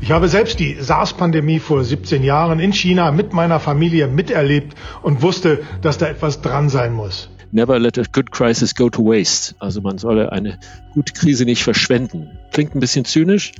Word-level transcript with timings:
Ich 0.00 0.10
habe 0.10 0.28
selbst 0.28 0.60
die 0.60 0.76
SARS-Pandemie 0.78 1.58
vor 1.58 1.82
17 1.82 2.22
Jahren 2.22 2.60
in 2.60 2.72
China 2.72 3.10
mit 3.10 3.32
meiner 3.32 3.58
Familie 3.58 4.06
miterlebt 4.06 4.76
und 5.02 5.22
wusste, 5.22 5.60
dass 5.80 5.98
da 5.98 6.06
etwas 6.06 6.42
dran 6.42 6.68
sein 6.68 6.92
muss. 6.92 7.30
Never 7.52 7.78
let 7.78 7.98
a 7.98 8.02
good 8.12 8.30
crisis 8.30 8.74
go 8.74 8.90
to 8.90 9.02
waste. 9.02 9.54
Also 9.58 9.80
man 9.80 9.98
solle 9.98 10.32
eine 10.32 10.58
gute 10.92 11.12
Krise 11.12 11.44
nicht 11.44 11.62
verschwenden. 11.62 12.38
Klingt 12.52 12.74
ein 12.74 12.80
bisschen 12.80 13.04
zynisch, 13.04 13.52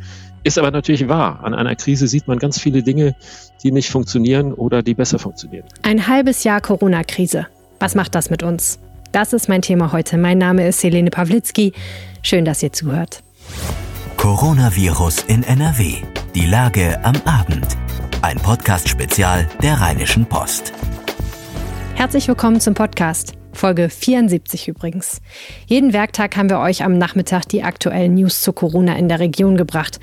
ist 0.45 0.59
aber 0.59 0.71
natürlich 0.71 1.09
wahr. 1.09 1.41
An 1.43 1.55
einer 1.55 1.75
Krise 1.75 2.07
sieht 2.07 2.29
man 2.29 2.39
ganz 2.39 2.61
viele 2.61 2.83
Dinge, 2.83 3.17
die 3.63 3.73
nicht 3.73 3.91
funktionieren 3.91 4.53
oder 4.53 4.83
die 4.83 4.95
besser 4.95 5.19
funktionieren. 5.19 5.65
Ein 5.83 6.07
halbes 6.07 6.45
Jahr 6.45 6.61
Corona-Krise. 6.61 7.47
Was 7.81 7.95
macht 7.95 8.15
das 8.15 8.31
mit 8.31 8.43
uns? 8.43 8.79
Das 9.13 9.33
ist 9.33 9.49
mein 9.49 9.63
Thema 9.63 9.93
heute. 9.93 10.19
Mein 10.19 10.39
Name 10.39 10.69
ist 10.69 10.83
Helene 10.83 11.11
Pawlitzki. 11.11 11.73
Schön, 12.23 12.45
dass 12.45 12.63
ihr 12.63 12.73
zuhört. 12.73 13.23
Coronavirus 14.17 15.25
in 15.29 15.43
NRW. 15.43 15.97
Die 16.35 16.47
Lage 16.47 16.99
am 17.05 17.15
Abend. 17.27 17.77
Ein 18.23 18.39
Podcast-Spezial 18.39 19.47
der 19.63 19.75
Rheinischen 19.75 20.25
Post. 20.27 20.73
Herzlich 21.95 22.27
willkommen 22.27 22.59
zum 22.59 22.73
Podcast. 22.73 23.35
Folge 23.53 23.91
74 23.91 24.69
übrigens. 24.69 25.21
Jeden 25.67 25.93
Werktag 25.93 26.37
haben 26.37 26.49
wir 26.49 26.61
euch 26.61 26.83
am 26.83 26.97
Nachmittag 26.97 27.45
die 27.45 27.63
aktuellen 27.63 28.15
News 28.15 28.41
zu 28.41 28.53
Corona 28.53 28.97
in 28.97 29.09
der 29.09 29.21
Region 29.21 29.57
gebracht. 29.57 30.01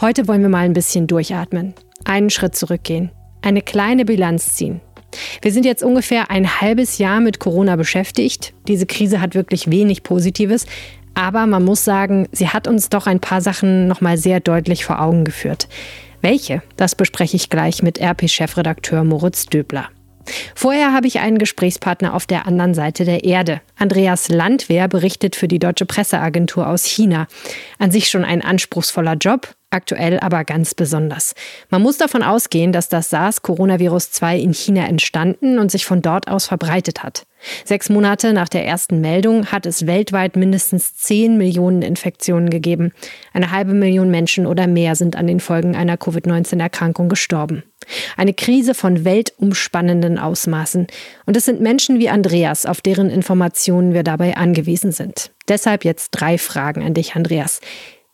Heute 0.00 0.26
wollen 0.26 0.42
wir 0.42 0.48
mal 0.50 0.64
ein 0.64 0.74
bisschen 0.74 1.06
durchatmen, 1.06 1.74
einen 2.04 2.30
Schritt 2.30 2.56
zurückgehen, 2.56 3.12
eine 3.40 3.62
kleine 3.62 4.04
Bilanz 4.04 4.54
ziehen. 4.54 4.80
Wir 5.42 5.52
sind 5.52 5.64
jetzt 5.64 5.84
ungefähr 5.84 6.30
ein 6.30 6.60
halbes 6.60 6.98
Jahr 6.98 7.20
mit 7.20 7.38
Corona 7.38 7.76
beschäftigt. 7.76 8.52
Diese 8.66 8.84
Krise 8.84 9.20
hat 9.20 9.36
wirklich 9.36 9.70
wenig 9.70 10.02
Positives, 10.02 10.66
aber 11.14 11.46
man 11.46 11.64
muss 11.64 11.84
sagen, 11.84 12.28
sie 12.32 12.48
hat 12.48 12.68
uns 12.68 12.88
doch 12.88 13.06
ein 13.06 13.20
paar 13.20 13.40
Sachen 13.40 13.86
nochmal 13.86 14.18
sehr 14.18 14.40
deutlich 14.40 14.84
vor 14.84 15.00
Augen 15.00 15.24
geführt. 15.24 15.68
Welche? 16.20 16.62
Das 16.76 16.94
bespreche 16.94 17.36
ich 17.36 17.50
gleich 17.50 17.82
mit 17.82 18.00
RP-Chefredakteur 18.00 19.04
Moritz 19.04 19.46
Döbler. 19.46 19.88
Vorher 20.54 20.92
habe 20.92 21.06
ich 21.06 21.20
einen 21.20 21.38
Gesprächspartner 21.38 22.14
auf 22.14 22.26
der 22.26 22.46
anderen 22.46 22.74
Seite 22.74 23.04
der 23.04 23.24
Erde. 23.24 23.60
Andreas 23.76 24.28
Landwehr 24.28 24.88
berichtet 24.88 25.36
für 25.36 25.48
die 25.48 25.58
Deutsche 25.58 25.86
Presseagentur 25.86 26.66
aus 26.66 26.84
China. 26.84 27.26
An 27.78 27.90
sich 27.90 28.08
schon 28.08 28.24
ein 28.24 28.42
anspruchsvoller 28.42 29.14
Job, 29.14 29.54
aktuell 29.70 30.18
aber 30.20 30.44
ganz 30.44 30.74
besonders. 30.74 31.34
Man 31.68 31.82
muss 31.82 31.98
davon 31.98 32.22
ausgehen, 32.22 32.72
dass 32.72 32.88
das 32.88 33.10
SARS-Coronavirus 33.10 34.12
2 34.12 34.38
in 34.38 34.54
China 34.54 34.86
entstanden 34.86 35.58
und 35.58 35.70
sich 35.70 35.84
von 35.84 36.00
dort 36.00 36.28
aus 36.28 36.46
verbreitet 36.46 37.02
hat. 37.02 37.26
Sechs 37.64 37.88
Monate 37.88 38.32
nach 38.32 38.48
der 38.48 38.66
ersten 38.66 39.00
Meldung 39.00 39.46
hat 39.46 39.66
es 39.66 39.86
weltweit 39.86 40.36
mindestens 40.36 40.96
10 40.96 41.36
Millionen 41.36 41.82
Infektionen 41.82 42.50
gegeben. 42.50 42.92
Eine 43.32 43.50
halbe 43.50 43.74
Million 43.74 44.10
Menschen 44.10 44.46
oder 44.46 44.66
mehr 44.66 44.96
sind 44.96 45.16
an 45.16 45.26
den 45.26 45.40
Folgen 45.40 45.76
einer 45.76 45.96
Covid-19-Erkrankung 45.96 47.08
gestorben. 47.08 47.62
Eine 48.16 48.34
Krise 48.34 48.74
von 48.74 49.04
weltumspannenden 49.04 50.18
Ausmaßen. 50.18 50.86
Und 51.26 51.36
es 51.36 51.44
sind 51.44 51.60
Menschen 51.60 51.98
wie 51.98 52.08
Andreas, 52.08 52.66
auf 52.66 52.80
deren 52.80 53.10
Informationen 53.10 53.92
wir 53.92 54.02
dabei 54.02 54.36
angewiesen 54.36 54.92
sind. 54.92 55.30
Deshalb 55.48 55.84
jetzt 55.84 56.10
drei 56.12 56.38
Fragen 56.38 56.82
an 56.82 56.94
dich, 56.94 57.14
Andreas. 57.14 57.60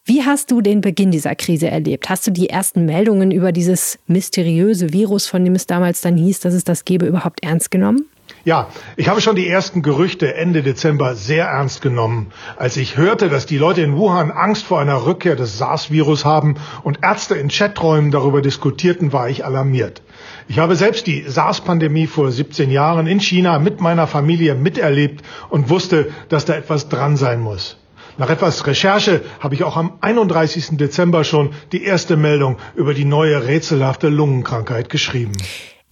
Wie 0.04 0.24
hast 0.24 0.50
du 0.50 0.60
den 0.60 0.80
Beginn 0.80 1.12
dieser 1.12 1.36
Krise 1.36 1.68
erlebt? 1.68 2.08
Hast 2.08 2.26
du 2.26 2.32
die 2.32 2.48
ersten 2.48 2.84
Meldungen 2.84 3.30
über 3.30 3.52
dieses 3.52 3.98
mysteriöse 4.06 4.92
Virus, 4.92 5.26
von 5.26 5.44
dem 5.44 5.54
es 5.54 5.66
damals 5.66 6.00
dann 6.00 6.16
hieß, 6.16 6.40
dass 6.40 6.54
es 6.54 6.64
das 6.64 6.84
gebe, 6.84 7.06
überhaupt 7.06 7.44
ernst 7.44 7.70
genommen? 7.70 8.06
Ja, 8.42 8.68
ich 8.96 9.08
habe 9.08 9.20
schon 9.20 9.36
die 9.36 9.46
ersten 9.46 9.82
Gerüchte 9.82 10.34
Ende 10.34 10.62
Dezember 10.62 11.14
sehr 11.14 11.44
ernst 11.44 11.82
genommen. 11.82 12.32
Als 12.56 12.78
ich 12.78 12.96
hörte, 12.96 13.28
dass 13.28 13.44
die 13.44 13.58
Leute 13.58 13.82
in 13.82 13.96
Wuhan 13.98 14.30
Angst 14.30 14.64
vor 14.64 14.80
einer 14.80 15.04
Rückkehr 15.04 15.36
des 15.36 15.58
SARS-Virus 15.58 16.24
haben 16.24 16.54
und 16.82 17.00
Ärzte 17.02 17.34
in 17.34 17.48
Chaträumen 17.48 18.10
darüber 18.10 18.40
diskutierten, 18.40 19.12
war 19.12 19.28
ich 19.28 19.44
alarmiert. 19.44 20.00
Ich 20.48 20.58
habe 20.58 20.74
selbst 20.74 21.06
die 21.06 21.22
SARS-Pandemie 21.28 22.06
vor 22.06 22.32
17 22.32 22.70
Jahren 22.70 23.06
in 23.06 23.20
China 23.20 23.58
mit 23.58 23.82
meiner 23.82 24.06
Familie 24.06 24.54
miterlebt 24.54 25.22
und 25.50 25.68
wusste, 25.68 26.10
dass 26.30 26.46
da 26.46 26.54
etwas 26.54 26.88
dran 26.88 27.18
sein 27.18 27.40
muss. 27.40 27.76
Nach 28.16 28.30
etwas 28.30 28.66
Recherche 28.66 29.20
habe 29.40 29.54
ich 29.54 29.64
auch 29.64 29.76
am 29.76 29.98
31. 30.00 30.78
Dezember 30.78 31.24
schon 31.24 31.50
die 31.72 31.84
erste 31.84 32.16
Meldung 32.16 32.56
über 32.74 32.94
die 32.94 33.04
neue 33.04 33.46
rätselhafte 33.46 34.08
Lungenkrankheit 34.08 34.88
geschrieben. 34.88 35.32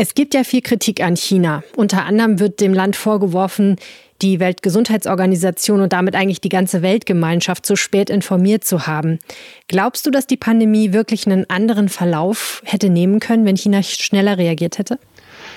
Es 0.00 0.14
gibt 0.14 0.32
ja 0.32 0.44
viel 0.44 0.62
Kritik 0.62 1.03
an 1.03 1.16
China. 1.16 1.64
Unter 1.75 2.04
anderem 2.04 2.38
wird 2.38 2.60
dem 2.60 2.72
Land 2.72 2.94
vorgeworfen, 2.94 3.75
die 4.22 4.38
Weltgesundheitsorganisation 4.38 5.81
und 5.81 5.92
damit 5.92 6.14
eigentlich 6.14 6.41
die 6.41 6.48
ganze 6.48 6.82
Weltgemeinschaft 6.82 7.66
zu 7.66 7.75
spät 7.75 8.08
informiert 8.08 8.62
zu 8.62 8.87
haben. 8.87 9.19
Glaubst 9.66 10.06
du, 10.06 10.12
dass 10.12 10.28
die 10.28 10.37
Pandemie 10.37 10.92
wirklich 10.92 11.26
einen 11.26 11.50
anderen 11.50 11.88
Verlauf 11.88 12.62
hätte 12.64 12.91
nehmen 12.91 13.19
können, 13.19 13.44
wenn 13.44 13.56
China 13.56 13.82
schneller 13.82 14.38
reagiert 14.38 14.78
hätte? 14.78 15.00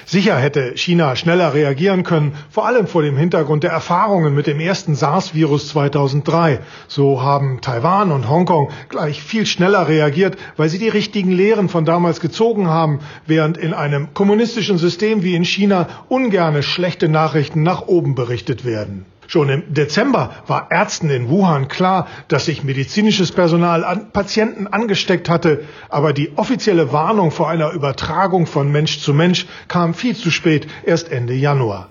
Sicher 0.06 0.38
hätte 0.38 0.78
China 0.78 1.16
schneller 1.16 1.53
reagieren 1.53 2.03
können, 2.03 2.34
vor 2.50 2.66
allem 2.66 2.88
vor 2.88 3.01
dem 3.01 3.17
Hintergrund 3.17 3.63
der 3.63 3.72
Erfahrungen 3.72 4.34
mit 4.34 4.47
dem 4.47 4.59
ersten 4.59 4.95
SARS-Virus 4.95 5.69
2003. 5.69 6.59
So 6.88 7.22
haben 7.22 7.62
Taiwan 7.62 8.12
und 8.12 8.29
Hongkong 8.29 8.69
gleich 8.89 9.22
viel 9.22 9.45
schneller 9.45 9.88
reagiert, 9.88 10.38
weil 10.57 10.69
sie 10.69 10.79
die 10.79 10.89
richtigen 10.89 11.31
Lehren 11.31 11.69
von 11.69 11.85
damals 11.85 12.19
gezogen 12.19 12.67
haben, 12.67 13.00
während 13.25 13.57
in 13.57 13.73
einem 13.73 14.13
kommunistischen 14.13 14.78
System 14.78 15.23
wie 15.23 15.35
in 15.35 15.45
China 15.45 15.88
ungerne 16.09 16.63
schlechte 16.63 17.09
Nachrichten 17.09 17.63
nach 17.63 17.88
oben 17.88 18.16
berichtet 18.16 18.66
werden. 18.66 19.06
Schon 19.31 19.47
im 19.47 19.74
Dezember 19.74 20.31
war 20.47 20.68
Ärzten 20.72 21.09
in 21.09 21.30
Wuhan 21.30 21.69
klar, 21.69 22.09
dass 22.28 22.47
sich 22.47 22.66
medizinisches 22.66 23.31
Personal 23.31 23.86
an 23.86 24.12
Patienten 24.12 24.68
angesteckt 24.68 25.30
hatte, 25.30 25.64
aber 25.88 26.12
die 26.12 26.34
offizielle 26.36 26.92
Warnung 26.92 27.31
vor 27.31 27.50
einer 27.50 27.72
Übertragung 27.72 28.46
von 28.46 28.69
Mensch 28.69 29.00
zu 29.00 29.14
Mensch 29.14 29.46
kam 29.69 29.94
viel 29.94 30.18
zu 30.18 30.31
spät, 30.31 30.68
erst 30.86 31.09
Ende 31.14 31.34
Januar. 31.34 31.88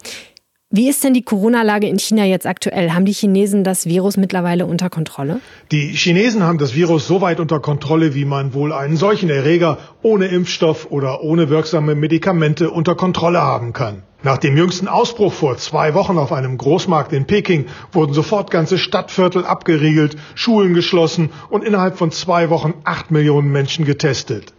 Wie 0.69 0.91
ist 0.91 1.03
denn 1.03 1.15
die 1.15 1.23
Corona-Lage 1.23 1.89
in 1.89 1.99
China 1.99 2.27
jetzt 2.27 2.47
aktuell? 2.47 2.91
Haben 2.91 3.07
die 3.07 3.15
Chinesen 3.15 3.65
das 3.65 3.87
Virus 3.87 4.19
mittlerweile 4.19 4.67
unter 4.67 4.91
Kontrolle? 4.91 5.41
Die 5.73 5.95
Chinesen 5.95 6.43
haben 6.43 6.59
das 6.59 6.75
Virus 6.75 7.07
so 7.07 7.23
weit 7.23 7.41
unter 7.41 7.59
Kontrolle, 7.59 8.15
wie 8.15 8.27
man 8.27 8.53
wohl 8.53 8.75
einen 8.75 8.99
solchen 8.99 9.31
Erreger 9.31 9.79
ohne 10.03 10.27
Impfstoff 10.27 10.89
oder 10.91 11.23
ohne 11.23 11.49
wirksame 11.49 11.95
Medikamente 11.95 12.71
unter 12.71 12.97
Kontrolle 12.97 13.41
haben 13.41 13.73
kann. 13.73 14.03
Nach 14.23 14.37
dem 14.37 14.55
jüngsten 14.55 14.87
Ausbruch 14.87 15.33
vor 15.33 15.57
zwei 15.57 15.95
Wochen 15.95 16.19
auf 16.19 16.31
einem 16.31 16.59
Großmarkt 16.59 17.15
in 17.15 17.27
Peking 17.27 17.67
wurden 17.93 18.13
sofort 18.13 18.51
ganze 18.51 18.77
Stadtviertel 18.77 19.47
abgeriegelt, 19.47 20.17
Schulen 20.35 20.75
geschlossen 20.75 21.31
und 21.49 21.65
innerhalb 21.65 21.97
von 21.97 22.11
zwei 22.11 22.51
Wochen 22.51 22.75
acht 22.85 23.11
Millionen 23.11 23.51
Menschen 23.51 23.87
getestet. 23.87 24.53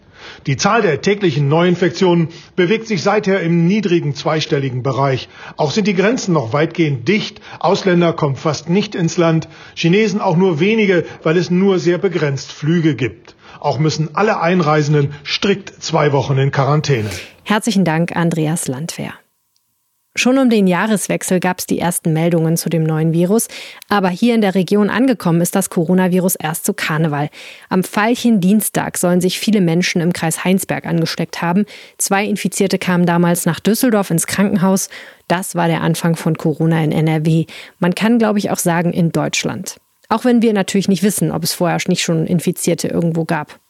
Die 0.47 0.57
Zahl 0.57 0.81
der 0.81 1.01
täglichen 1.01 1.47
Neuinfektionen 1.47 2.29
bewegt 2.55 2.88
sich 2.88 3.03
seither 3.03 3.41
im 3.41 3.67
niedrigen 3.67 4.16
zweistelligen 4.16 4.81
Bereich. 4.81 5.29
Auch 5.57 5.71
sind 5.71 5.85
die 5.85 5.94
Grenzen 5.94 6.33
noch 6.33 6.53
weitgehend 6.53 7.07
dicht. 7.07 7.41
Ausländer 7.59 8.13
kommen 8.13 8.35
fast 8.35 8.69
nicht 8.69 8.95
ins 8.95 9.17
Land, 9.17 9.47
Chinesen 9.75 10.21
auch 10.21 10.38
nur 10.38 10.59
wenige, 10.59 11.05
weil 11.21 11.38
es 11.38 11.51
nur 11.51 11.77
sehr 11.77 12.00
begrenzt 12.00 12.51
Flüge 12.51 12.95
gibt. 12.95 13.35
Auch 13.59 13.77
müssen 13.77 14.16
alle 14.16 14.41
Einreisenden 14.41 15.13
strikt 15.23 15.83
zwei 15.83 16.13
Wochen 16.13 16.38
in 16.38 16.51
Quarantäne. 16.51 17.09
Herzlichen 17.44 17.85
Dank, 17.85 18.16
Andreas 18.16 18.67
Landwehr. 18.67 19.13
Schon 20.13 20.38
um 20.38 20.49
den 20.49 20.67
Jahreswechsel 20.67 21.39
gab 21.39 21.59
es 21.59 21.67
die 21.67 21.79
ersten 21.79 22.11
Meldungen 22.11 22.57
zu 22.57 22.69
dem 22.69 22.83
neuen 22.83 23.13
Virus, 23.13 23.47
aber 23.88 24.09
hier 24.09 24.35
in 24.35 24.41
der 24.41 24.55
Region 24.55 24.89
angekommen 24.89 25.39
ist 25.39 25.55
das 25.55 25.69
Coronavirus 25.69 26.35
erst 26.35 26.66
zu 26.66 26.73
Karneval. 26.73 27.29
Am 27.69 27.81
Veilchen-Dienstag 27.85 28.97
sollen 28.97 29.21
sich 29.21 29.39
viele 29.39 29.61
Menschen 29.61 30.01
im 30.01 30.11
Kreis 30.11 30.44
Heinsberg 30.44 30.85
angesteckt 30.85 31.41
haben. 31.41 31.66
Zwei 31.97 32.25
Infizierte 32.25 32.77
kamen 32.77 33.05
damals 33.05 33.45
nach 33.45 33.61
Düsseldorf 33.61 34.11
ins 34.11 34.27
Krankenhaus. 34.27 34.89
Das 35.29 35.55
war 35.55 35.69
der 35.69 35.79
Anfang 35.79 36.17
von 36.17 36.38
Corona 36.38 36.83
in 36.83 36.91
NRW. 36.91 37.45
Man 37.79 37.95
kann, 37.95 38.19
glaube 38.19 38.39
ich, 38.39 38.51
auch 38.51 38.59
sagen, 38.59 38.91
in 38.91 39.13
Deutschland. 39.13 39.77
Auch 40.09 40.25
wenn 40.25 40.41
wir 40.41 40.51
natürlich 40.51 40.89
nicht 40.89 41.03
wissen, 41.03 41.31
ob 41.31 41.45
es 41.45 41.53
vorher 41.53 41.77
nicht 41.88 42.03
schon 42.03 42.27
Infizierte 42.27 42.89
irgendwo 42.89 43.24
gab. 43.24 43.61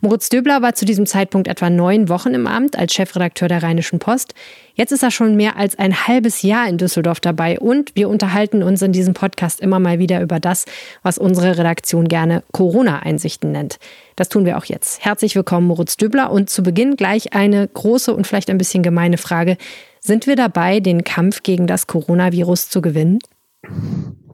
Moritz 0.00 0.28
Döbler 0.28 0.62
war 0.62 0.74
zu 0.74 0.84
diesem 0.84 1.06
Zeitpunkt 1.06 1.48
etwa 1.48 1.68
neun 1.70 2.08
Wochen 2.08 2.34
im 2.34 2.46
Amt 2.46 2.78
als 2.78 2.94
Chefredakteur 2.94 3.48
der 3.48 3.62
Rheinischen 3.62 3.98
Post. 3.98 4.34
Jetzt 4.74 4.92
ist 4.92 5.02
er 5.02 5.10
schon 5.10 5.34
mehr 5.34 5.56
als 5.56 5.78
ein 5.78 6.06
halbes 6.06 6.42
Jahr 6.42 6.68
in 6.68 6.78
Düsseldorf 6.78 7.20
dabei 7.20 7.58
und 7.58 7.96
wir 7.96 8.08
unterhalten 8.08 8.62
uns 8.62 8.80
in 8.82 8.92
diesem 8.92 9.14
Podcast 9.14 9.60
immer 9.60 9.80
mal 9.80 9.98
wieder 9.98 10.22
über 10.22 10.38
das, 10.38 10.66
was 11.02 11.18
unsere 11.18 11.58
Redaktion 11.58 12.06
gerne 12.06 12.44
Corona-Einsichten 12.52 13.50
nennt. 13.50 13.78
Das 14.14 14.28
tun 14.28 14.44
wir 14.44 14.56
auch 14.56 14.64
jetzt. 14.64 15.04
Herzlich 15.04 15.34
willkommen, 15.34 15.66
Moritz 15.66 15.96
Döbler. 15.96 16.30
Und 16.30 16.50
zu 16.50 16.62
Beginn 16.62 16.96
gleich 16.96 17.34
eine 17.34 17.66
große 17.66 18.14
und 18.14 18.26
vielleicht 18.26 18.50
ein 18.50 18.58
bisschen 18.58 18.82
gemeine 18.82 19.18
Frage. 19.18 19.56
Sind 20.00 20.26
wir 20.26 20.36
dabei, 20.36 20.80
den 20.80 21.04
Kampf 21.04 21.42
gegen 21.42 21.66
das 21.66 21.86
Coronavirus 21.86 22.70
zu 22.70 22.80
gewinnen? 22.80 23.18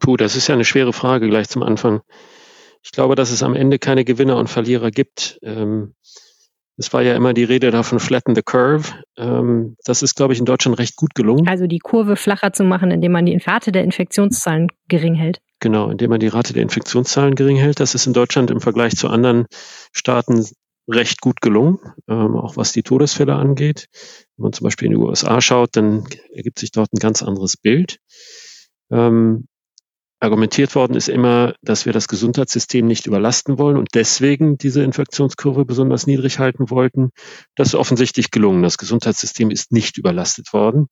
Puh, 0.00 0.16
das 0.16 0.36
ist 0.36 0.48
ja 0.48 0.54
eine 0.54 0.64
schwere 0.64 0.92
Frage 0.92 1.28
gleich 1.28 1.48
zum 1.48 1.62
Anfang. 1.62 2.02
Ich 2.84 2.92
glaube, 2.92 3.14
dass 3.14 3.30
es 3.30 3.42
am 3.42 3.56
Ende 3.56 3.78
keine 3.78 4.04
Gewinner 4.04 4.36
und 4.36 4.48
Verlierer 4.48 4.90
gibt. 4.90 5.38
Ähm, 5.42 5.94
es 6.76 6.92
war 6.92 7.02
ja 7.02 7.14
immer 7.14 7.32
die 7.32 7.44
Rede 7.44 7.70
davon, 7.70 8.00
flatten 8.00 8.34
the 8.34 8.42
curve. 8.42 8.92
Ähm, 9.16 9.76
das 9.84 10.02
ist, 10.02 10.16
glaube 10.16 10.32
ich, 10.32 10.40
in 10.40 10.44
Deutschland 10.44 10.78
recht 10.78 10.96
gut 10.96 11.14
gelungen. 11.14 11.48
Also 11.48 11.66
die 11.66 11.78
Kurve 11.78 12.16
flacher 12.16 12.52
zu 12.52 12.64
machen, 12.64 12.90
indem 12.90 13.12
man 13.12 13.26
die 13.26 13.36
Rate 13.36 13.72
der 13.72 13.84
Infektionszahlen 13.84 14.68
gering 14.88 15.14
hält. 15.14 15.40
Genau, 15.60 15.90
indem 15.90 16.10
man 16.10 16.20
die 16.20 16.28
Rate 16.28 16.52
der 16.52 16.62
Infektionszahlen 16.62 17.36
gering 17.36 17.56
hält. 17.56 17.80
Das 17.80 17.94
ist 17.94 18.06
in 18.06 18.12
Deutschland 18.12 18.50
im 18.50 18.60
Vergleich 18.60 18.96
zu 18.96 19.08
anderen 19.08 19.46
Staaten 19.92 20.44
recht 20.88 21.20
gut 21.20 21.40
gelungen, 21.40 21.78
ähm, 22.08 22.36
auch 22.36 22.56
was 22.56 22.72
die 22.72 22.82
Todesfälle 22.82 23.34
angeht. 23.34 23.86
Wenn 24.36 24.42
man 24.42 24.52
zum 24.52 24.64
Beispiel 24.64 24.86
in 24.86 24.92
die 24.92 24.98
USA 24.98 25.40
schaut, 25.40 25.70
dann 25.76 26.04
ergibt 26.34 26.58
sich 26.58 26.72
dort 26.72 26.92
ein 26.92 26.98
ganz 26.98 27.22
anderes 27.22 27.56
Bild. 27.56 27.98
Ähm, 28.90 29.46
argumentiert 30.20 30.74
worden 30.74 30.94
ist 30.94 31.08
immer, 31.08 31.54
dass 31.62 31.86
wir 31.86 31.92
das 31.92 32.08
Gesundheitssystem 32.08 32.86
nicht 32.86 33.06
überlasten 33.06 33.58
wollen 33.58 33.76
und 33.76 33.88
deswegen 33.94 34.56
diese 34.56 34.82
Infektionskurve 34.82 35.64
besonders 35.64 36.06
niedrig 36.06 36.38
halten 36.38 36.70
wollten. 36.70 37.10
Das 37.56 37.68
ist 37.68 37.74
offensichtlich 37.74 38.30
gelungen. 38.30 38.62
Das 38.62 38.78
Gesundheitssystem 38.78 39.50
ist 39.50 39.72
nicht 39.72 39.98
überlastet 39.98 40.52
worden 40.52 40.86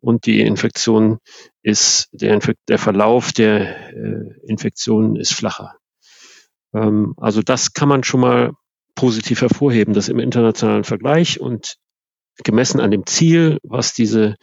und 0.00 0.26
die 0.26 0.40
Infektion 0.40 1.18
ist, 1.62 2.08
der, 2.12 2.34
Infek 2.34 2.56
der 2.68 2.78
Verlauf 2.78 3.32
der 3.32 3.92
äh, 3.92 4.34
Infektion 4.46 5.16
ist 5.16 5.32
flacher. 5.32 5.76
Ähm, 6.74 7.14
also 7.18 7.42
das 7.42 7.72
kann 7.72 7.88
man 7.88 8.02
schon 8.04 8.20
mal 8.20 8.52
positiv 8.94 9.42
hervorheben, 9.42 9.94
dass 9.94 10.08
im 10.08 10.18
internationalen 10.18 10.84
Vergleich 10.84 11.40
und 11.40 11.76
gemessen 12.42 12.80
an 12.80 12.90
dem 12.90 13.06
Ziel, 13.06 13.58
was 13.62 13.94
diese 13.94 14.36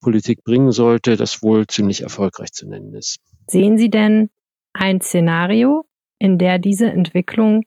Politik 0.00 0.44
bringen 0.44 0.72
sollte, 0.72 1.16
das 1.16 1.42
wohl 1.42 1.66
ziemlich 1.66 2.02
erfolgreich 2.02 2.52
zu 2.52 2.68
nennen 2.68 2.94
ist. 2.94 3.18
Sehen 3.46 3.78
Sie 3.78 3.90
denn 3.90 4.30
ein 4.72 5.00
Szenario, 5.00 5.84
in 6.18 6.38
der 6.38 6.58
diese 6.58 6.90
Entwicklung 6.90 7.64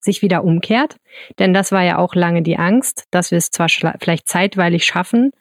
sich 0.00 0.22
wieder 0.22 0.44
umkehrt? 0.44 0.96
Denn 1.38 1.54
das 1.54 1.72
war 1.72 1.82
ja 1.82 1.98
auch 1.98 2.14
lange 2.14 2.42
die 2.42 2.58
Angst, 2.58 3.06
dass 3.10 3.30
wir 3.30 3.38
es 3.38 3.50
zwar 3.50 3.68
vielleicht 3.68 4.28
zeitweilig 4.28 4.84
schaffen, 4.84 5.32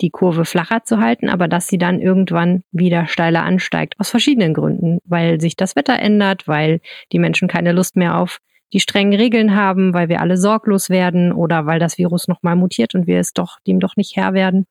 die 0.00 0.10
Kurve 0.10 0.44
flacher 0.44 0.82
zu 0.84 0.98
halten, 0.98 1.28
aber 1.28 1.48
dass 1.48 1.68
sie 1.68 1.78
dann 1.78 2.00
irgendwann 2.00 2.64
wieder 2.72 3.06
steiler 3.06 3.44
ansteigt. 3.44 3.94
Aus 3.98 4.10
verschiedenen 4.10 4.54
Gründen. 4.54 4.98
Weil 5.04 5.40
sich 5.40 5.56
das 5.56 5.76
Wetter 5.76 5.98
ändert, 5.98 6.48
weil 6.48 6.80
die 7.12 7.18
Menschen 7.18 7.48
keine 7.48 7.72
Lust 7.72 7.96
mehr 7.96 8.18
auf 8.18 8.38
die 8.72 8.80
strengen 8.80 9.12
Regeln 9.12 9.54
haben, 9.54 9.92
weil 9.92 10.08
wir 10.08 10.20
alle 10.20 10.36
sorglos 10.36 10.88
werden 10.88 11.32
oder 11.32 11.66
weil 11.66 11.78
das 11.78 11.98
Virus 11.98 12.26
nochmal 12.26 12.56
mutiert 12.56 12.94
und 12.94 13.06
wir 13.06 13.20
es 13.20 13.32
doch, 13.32 13.58
dem 13.66 13.80
doch 13.80 13.96
nicht 13.96 14.16
Herr 14.16 14.32
werden? 14.32 14.66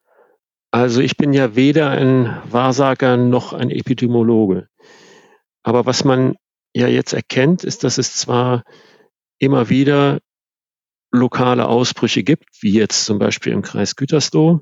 Also 0.71 1.01
ich 1.01 1.17
bin 1.17 1.33
ja 1.33 1.55
weder 1.55 1.89
ein 1.89 2.41
Wahrsager 2.49 3.17
noch 3.17 3.51
ein 3.51 3.69
Epidemiologe. 3.69 4.67
Aber 5.63 5.85
was 5.85 6.05
man 6.05 6.35
ja 6.73 6.87
jetzt 6.87 7.11
erkennt, 7.11 7.65
ist, 7.65 7.83
dass 7.83 7.97
es 7.97 8.15
zwar 8.15 8.63
immer 9.37 9.69
wieder 9.69 10.19
lokale 11.11 11.67
Ausbrüche 11.67 12.23
gibt, 12.23 12.45
wie 12.61 12.71
jetzt 12.71 13.05
zum 13.05 13.19
Beispiel 13.19 13.51
im 13.51 13.61
Kreis 13.61 13.97
Gütersloh, 13.97 14.61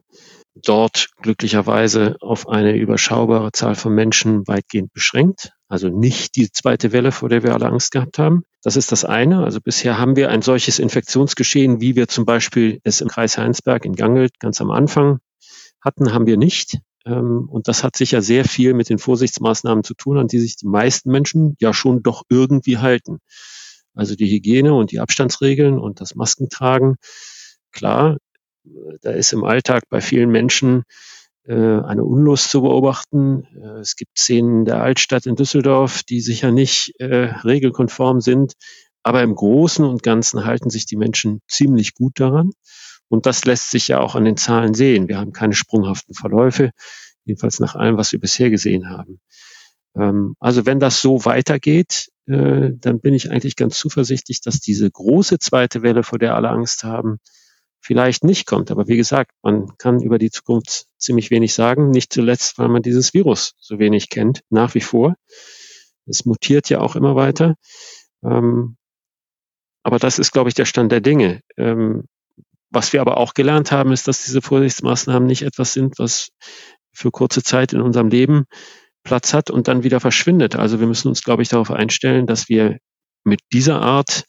dort 0.56 1.10
glücklicherweise 1.22 2.18
auf 2.22 2.50
eine 2.50 2.76
überschaubare 2.76 3.52
Zahl 3.52 3.76
von 3.76 3.94
Menschen 3.94 4.48
weitgehend 4.48 4.92
beschränkt. 4.92 5.52
Also 5.68 5.90
nicht 5.90 6.36
die 6.36 6.50
zweite 6.52 6.92
Welle, 6.92 7.12
vor 7.12 7.30
der 7.30 7.44
wir 7.44 7.54
alle 7.54 7.68
Angst 7.68 7.92
gehabt 7.92 8.18
haben. 8.18 8.42
Das 8.64 8.76
ist 8.76 8.92
das 8.92 9.06
eine. 9.06 9.44
Also 9.44 9.62
bisher 9.62 10.00
haben 10.00 10.16
wir 10.16 10.30
ein 10.30 10.42
solches 10.42 10.80
Infektionsgeschehen, 10.80 11.82
wie 11.82 11.96
wir 11.96 12.08
zum 12.08 12.26
Beispiel 12.26 12.80
es 12.84 13.00
im 13.00 13.10
Kreis 13.10 13.38
Heinsberg 13.38 13.86
in 13.86 13.96
Gangelt 13.96 14.40
ganz 14.40 14.60
am 14.60 14.72
Anfang 14.72 15.20
hatten, 15.82 16.14
haben 16.14 16.28
wir 16.28 16.38
nicht. 16.38 16.80
Ähm, 17.06 17.48
und 17.50 17.68
das 17.68 17.84
hat 17.84 17.96
sicher 17.96 18.22
sehr 18.22 18.46
viel 18.46 18.74
mit 18.74 18.90
den 18.90 19.00
Vorsichtsmaßnahmen 19.00 19.84
zu 19.84 19.94
tun, 19.94 20.18
an 20.18 20.28
die 20.28 20.40
sich 20.40 20.56
die 20.58 20.68
meisten 20.68 21.12
Menschen 21.12 21.56
ja 21.60 21.74
schon 21.74 22.04
doch 22.04 22.24
irgendwie 22.30 22.78
halten. 22.78 23.20
Also 23.94 24.16
die 24.16 24.30
Hygiene 24.30 24.74
und 24.74 24.92
die 24.92 25.00
Abstandsregeln 25.00 25.78
und 25.78 26.02
das 26.02 26.16
Maskentragen. 26.16 26.96
Klar, 27.72 28.18
da 29.02 29.12
ist 29.12 29.34
im 29.34 29.44
Alltag 29.44 29.84
bei 29.90 30.02
vielen 30.02 30.30
Menschen 30.30 30.84
äh, 31.44 31.54
eine 31.54 32.04
Unlust 32.04 32.52
zu 32.52 32.62
beobachten. 32.62 33.46
Äh, 33.56 33.80
es 33.80 33.96
gibt 33.96 34.18
Szenen 34.18 34.66
der 34.66 34.82
Altstadt 34.82 35.26
in 35.26 35.36
Düsseldorf, 35.36 36.04
die 36.04 36.22
sicher 36.22 36.52
nicht 36.52 36.94
äh, 37.00 37.34
regelkonform 37.44 38.22
sind, 38.22 38.54
aber 39.04 39.24
im 39.24 39.36
Großen 39.36 39.84
und 39.86 40.04
Ganzen 40.04 40.46
halten 40.46 40.70
sich 40.70 40.86
die 40.86 40.98
Menschen 40.98 41.42
ziemlich 41.48 41.94
gut 41.94 42.20
daran. 42.20 42.52
Und 43.10 43.26
das 43.26 43.44
lässt 43.46 43.72
sich 43.72 43.88
ja 43.88 44.00
auch 44.00 44.16
an 44.16 44.26
den 44.26 44.38
Zahlen 44.38 44.74
sehen. 44.74 45.08
Wir 45.08 45.18
haben 45.18 45.34
keine 45.34 45.54
sprunghaften 45.54 46.16
Verläufe, 46.16 46.72
jedenfalls 47.26 47.60
nach 47.60 47.76
allem, 47.76 47.98
was 47.98 48.12
wir 48.12 48.20
bisher 48.20 48.50
gesehen 48.50 48.90
haben. 48.90 49.20
Ähm, 49.96 50.36
also 50.40 50.66
wenn 50.66 50.80
das 50.80 51.02
so 51.02 51.26
weitergeht, 51.26 52.10
äh, 52.28 52.70
dann 52.74 53.02
bin 53.02 53.14
ich 53.14 53.32
eigentlich 53.32 53.56
ganz 53.56 53.78
zuversichtlich, 53.80 54.42
dass 54.42 54.60
diese 54.60 54.90
große 54.90 55.40
zweite 55.40 55.82
Welle, 55.82 56.04
vor 56.04 56.20
der 56.20 56.36
alle 56.36 56.50
Angst 56.50 56.84
haben, 56.84 57.20
vielleicht 57.82 58.24
nicht 58.24 58.46
kommt. 58.46 58.72
Aber 58.72 58.88
wie 58.88 58.98
gesagt, 58.98 59.32
man 59.42 59.78
kann 59.78 60.02
über 60.02 60.20
die 60.20 60.32
Zukunft 60.32 60.86
ziemlich 60.98 61.32
wenig 61.32 61.54
sagen, 61.54 61.90
nicht 61.90 62.14
zuletzt, 62.14 62.58
weil 62.60 62.70
man 62.70 62.84
dieses 62.84 63.14
Virus 63.14 63.56
so 63.58 63.80
wenig 63.80 64.10
kennt, 64.10 64.42
nach 64.50 64.76
wie 64.76 64.82
vor. 64.82 65.16
Es 66.06 66.26
mutiert 66.26 66.70
ja 66.70 66.80
auch 66.82 66.96
immer 66.96 67.16
weiter. 67.16 67.56
Ähm, 68.24 68.78
aber 69.84 69.98
das 69.98 70.20
ist, 70.20 70.32
glaube 70.32 70.50
ich, 70.50 70.56
der 70.56 70.66
Stand 70.66 70.92
der 70.92 71.02
Dinge. 71.02 71.42
Ähm, 71.58 72.06
was 72.72 72.94
wir 72.94 73.02
aber 73.02 73.18
auch 73.18 73.34
gelernt 73.34 73.72
haben, 73.72 73.92
ist, 73.92 74.08
dass 74.08 74.24
diese 74.24 74.42
Vorsichtsmaßnahmen 74.42 75.28
nicht 75.28 75.42
etwas 75.42 75.74
sind, 75.74 76.00
was 76.00 76.30
für 76.94 77.12
kurze 77.12 77.44
Zeit 77.44 77.74
in 77.74 77.82
unserem 77.82 78.10
Leben 78.10 78.46
Platz 79.04 79.34
hat 79.34 79.50
und 79.50 79.68
dann 79.68 79.84
wieder 79.84 80.00
verschwindet. 80.00 80.56
Also 80.56 80.80
wir 80.80 80.88
müssen 80.88 81.08
uns, 81.08 81.24
glaube 81.24 81.42
ich, 81.42 81.50
darauf 81.50 81.72
einstellen, 81.72 82.28
dass 82.28 82.50
wir 82.50 82.78
mit 83.24 83.40
dieser 83.54 83.82
Art 83.82 84.26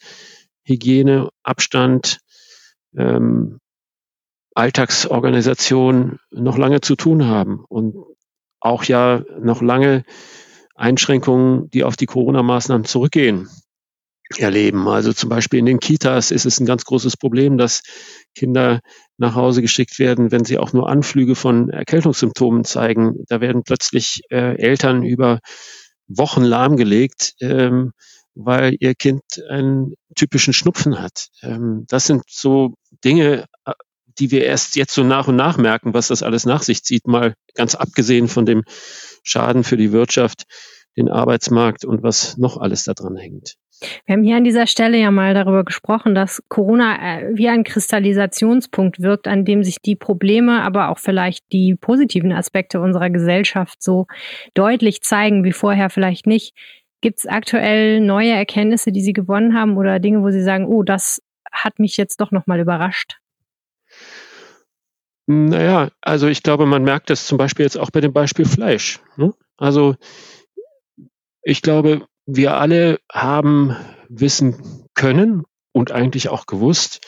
Hygiene, 0.65 1.29
Abstand, 1.43 2.19
ähm, 2.97 3.59
Alltagsorganisation 4.55 6.19
noch 6.31 6.59
lange 6.59 6.81
zu 6.81 6.97
tun 6.97 7.27
haben 7.27 7.65
und 7.69 7.95
auch 8.61 8.85
ja 8.85 9.23
noch 9.41 9.63
lange 9.63 10.05
Einschränkungen, 10.75 11.71
die 11.71 11.85
auf 11.85 11.97
die 11.97 12.07
Corona-Maßnahmen 12.07 12.85
zurückgehen, 12.85 13.49
erleben. 14.39 14.87
Also 14.89 15.13
zum 15.13 15.29
Beispiel 15.29 15.59
in 15.59 15.67
den 15.67 15.81
Kitas 15.81 16.31
ist 16.31 16.47
es 16.47 16.61
ein 16.61 16.67
ganz 16.67 16.85
großes 16.85 17.17
Problem, 17.17 17.59
dass 17.59 17.83
Kinder 18.35 18.81
nach 19.19 19.35
Hause 19.35 19.63
geschickt 19.63 19.99
werden, 19.99 20.31
wenn 20.31 20.45
sie 20.45 20.59
auch 20.59 20.73
nur 20.73 20.89
Anflüge 20.89 21.35
von 21.35 21.69
Erkältungssymptomen 21.71 22.65
zeigen. 22.65 23.25
Da 23.29 23.41
werden 23.41 23.63
plötzlich 23.65 24.23
äh, 24.31 24.57
Eltern 24.57 25.03
über 25.03 25.41
Wochen 26.07 26.43
lahmgelegt, 26.43 27.35
ähm, 27.41 27.93
weil 28.35 28.77
ihr 28.79 28.95
Kind 28.95 29.23
einen 29.49 29.95
typischen 30.15 30.53
Schnupfen 30.53 31.01
hat. 31.01 31.29
Ähm, 31.43 31.85
das 31.89 32.07
sind 32.07 32.23
so 32.29 32.75
Dinge, 33.05 33.47
äh, 33.65 33.73
die 34.19 34.31
wir 34.31 34.45
erst 34.45 34.77
jetzt 34.77 34.95
so 34.95 35.03
nach 35.03 35.29
und 35.29 35.37
nach 35.37 35.57
merken, 35.57 35.95
was 35.95 36.09
das 36.09 36.23
alles 36.23 36.45
nach 36.45 36.63
sich 36.63 36.83
zieht, 36.83 37.07
mal 37.07 37.35
ganz 37.55 37.75
abgesehen 37.75 38.29
von 38.29 38.47
dem 38.47 38.63
Schaden 39.23 39.65
für 39.65 39.77
die 39.77 39.93
Wirtschaft, 39.93 40.45
den 40.97 41.09
Arbeitsmarkt 41.09 41.85
und 41.85 42.03
was 42.03 42.37
noch 42.37 42.57
alles 42.57 42.85
da 42.85 42.95
dran 42.95 43.17
hängt. 43.17 43.57
Wir 44.05 44.15
haben 44.15 44.23
hier 44.23 44.37
an 44.37 44.45
dieser 44.45 44.67
Stelle 44.67 44.99
ja 44.99 45.11
mal 45.11 45.35
darüber 45.35 45.65
gesprochen, 45.65 46.15
dass 46.15 46.43
Corona 46.49 47.21
äh, 47.21 47.31
wie 47.35 47.49
ein 47.49 47.65
Kristallisationspunkt 47.65 49.01
wirkt, 49.01 49.27
an 49.27 49.45
dem 49.45 49.65
sich 49.65 49.81
die 49.81 49.97
Probleme, 49.97 50.63
aber 50.63 50.91
auch 50.91 50.99
vielleicht 50.99 51.51
die 51.53 51.75
positiven 51.75 52.33
Aspekte 52.33 52.81
unserer 52.81 53.11
Gesellschaft 53.11 53.83
so 53.83 54.07
deutlich 54.55 55.03
zeigen, 55.03 55.45
wie 55.45 55.53
vorher 55.53 55.91
vielleicht 55.91 56.27
nicht. 56.27 56.55
Gibt 57.01 57.21
es 57.21 57.27
aktuell 57.27 58.01
neue 58.01 58.33
Erkenntnisse, 58.33 58.93
die 58.93 59.01
Sie 59.01 59.15
gewonnen 59.15 59.55
haben 59.55 59.77
oder 59.79 59.99
Dinge, 59.99 60.23
wo 60.23 60.31
Sie 60.31 60.43
sagen, 60.43 60.67
oh, 60.67 60.83
das 60.83 61.23
hat 61.51 61.79
mich 61.79 61.97
jetzt 61.97 62.21
doch 62.21 62.31
nochmal 62.31 62.61
überrascht? 62.61 63.19
Naja, 65.27 65.91
also 66.01 66.27
ich 66.27 66.43
glaube, 66.43 66.67
man 66.67 66.83
merkt 66.83 67.09
das 67.09 67.27
zum 67.27 67.39
Beispiel 67.39 67.65
jetzt 67.65 67.79
auch 67.79 67.91
bei 67.91 68.01
dem 68.01 68.13
Beispiel 68.13 68.45
Fleisch. 68.45 69.01
Ne? 69.17 69.33
Also 69.57 69.95
ich 71.43 71.63
glaube, 71.63 72.07
wir 72.27 72.57
alle 72.57 72.99
haben 73.11 73.77
wissen 74.09 74.87
können 74.95 75.45
und 75.73 75.93
eigentlich 75.93 76.29
auch 76.29 76.47
gewusst, 76.47 77.01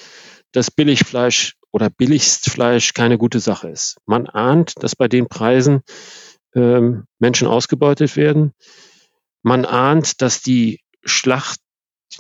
dass 0.52 0.70
Billigfleisch 0.70 1.54
oder 1.72 1.90
Billigstfleisch 1.90 2.92
keine 2.92 3.18
gute 3.18 3.40
Sache 3.40 3.68
ist. 3.68 3.96
Man 4.06 4.26
ahnt, 4.26 4.74
dass 4.82 4.94
bei 4.94 5.08
den 5.08 5.28
Preisen 5.28 5.80
ähm, 6.54 7.04
Menschen 7.18 7.48
ausgebeutet 7.48 8.16
werden. 8.16 8.52
Man 9.42 9.64
ahnt, 9.64 10.20
dass 10.20 10.42
die 10.42 10.80
Schlacht, 11.04 11.58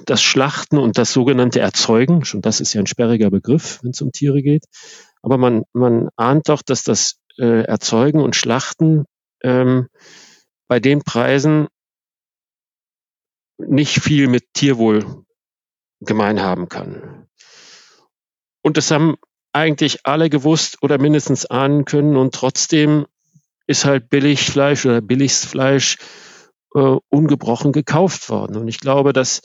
das 0.06 0.22
Schlachten 0.22 0.78
und 0.78 0.96
das 0.96 1.12
sogenannte 1.12 1.60
Erzeugen, 1.60 2.24
schon 2.24 2.40
das 2.40 2.60
ist 2.60 2.72
ja 2.72 2.80
ein 2.80 2.86
sperriger 2.86 3.30
Begriff, 3.30 3.80
wenn 3.82 3.90
es 3.90 4.00
um 4.00 4.10
Tiere 4.10 4.42
geht, 4.42 4.64
aber 5.20 5.36
man, 5.36 5.64
man 5.72 6.08
ahnt 6.16 6.48
doch, 6.48 6.62
dass 6.62 6.82
das 6.82 7.16
äh, 7.38 7.62
Erzeugen 7.64 8.20
und 8.20 8.34
Schlachten 8.34 9.04
ähm, 9.42 9.88
bei 10.66 10.80
den 10.80 11.02
Preisen 11.02 11.68
nicht 13.68 14.00
viel 14.00 14.28
mit 14.28 14.54
Tierwohl 14.54 15.24
gemein 16.00 16.40
haben 16.40 16.68
kann. 16.68 17.28
Und 18.62 18.76
das 18.76 18.90
haben 18.90 19.16
eigentlich 19.52 20.06
alle 20.06 20.30
gewusst 20.30 20.78
oder 20.82 20.98
mindestens 20.98 21.46
ahnen 21.46 21.84
können 21.84 22.16
und 22.16 22.34
trotzdem 22.34 23.06
ist 23.66 23.84
halt 23.84 24.08
Billigfleisch 24.08 24.86
oder 24.86 25.00
Billigstfleisch 25.00 25.98
äh, 26.74 26.96
ungebrochen 27.08 27.72
gekauft 27.72 28.28
worden. 28.28 28.56
Und 28.56 28.68
ich 28.68 28.80
glaube, 28.80 29.12
dass 29.12 29.42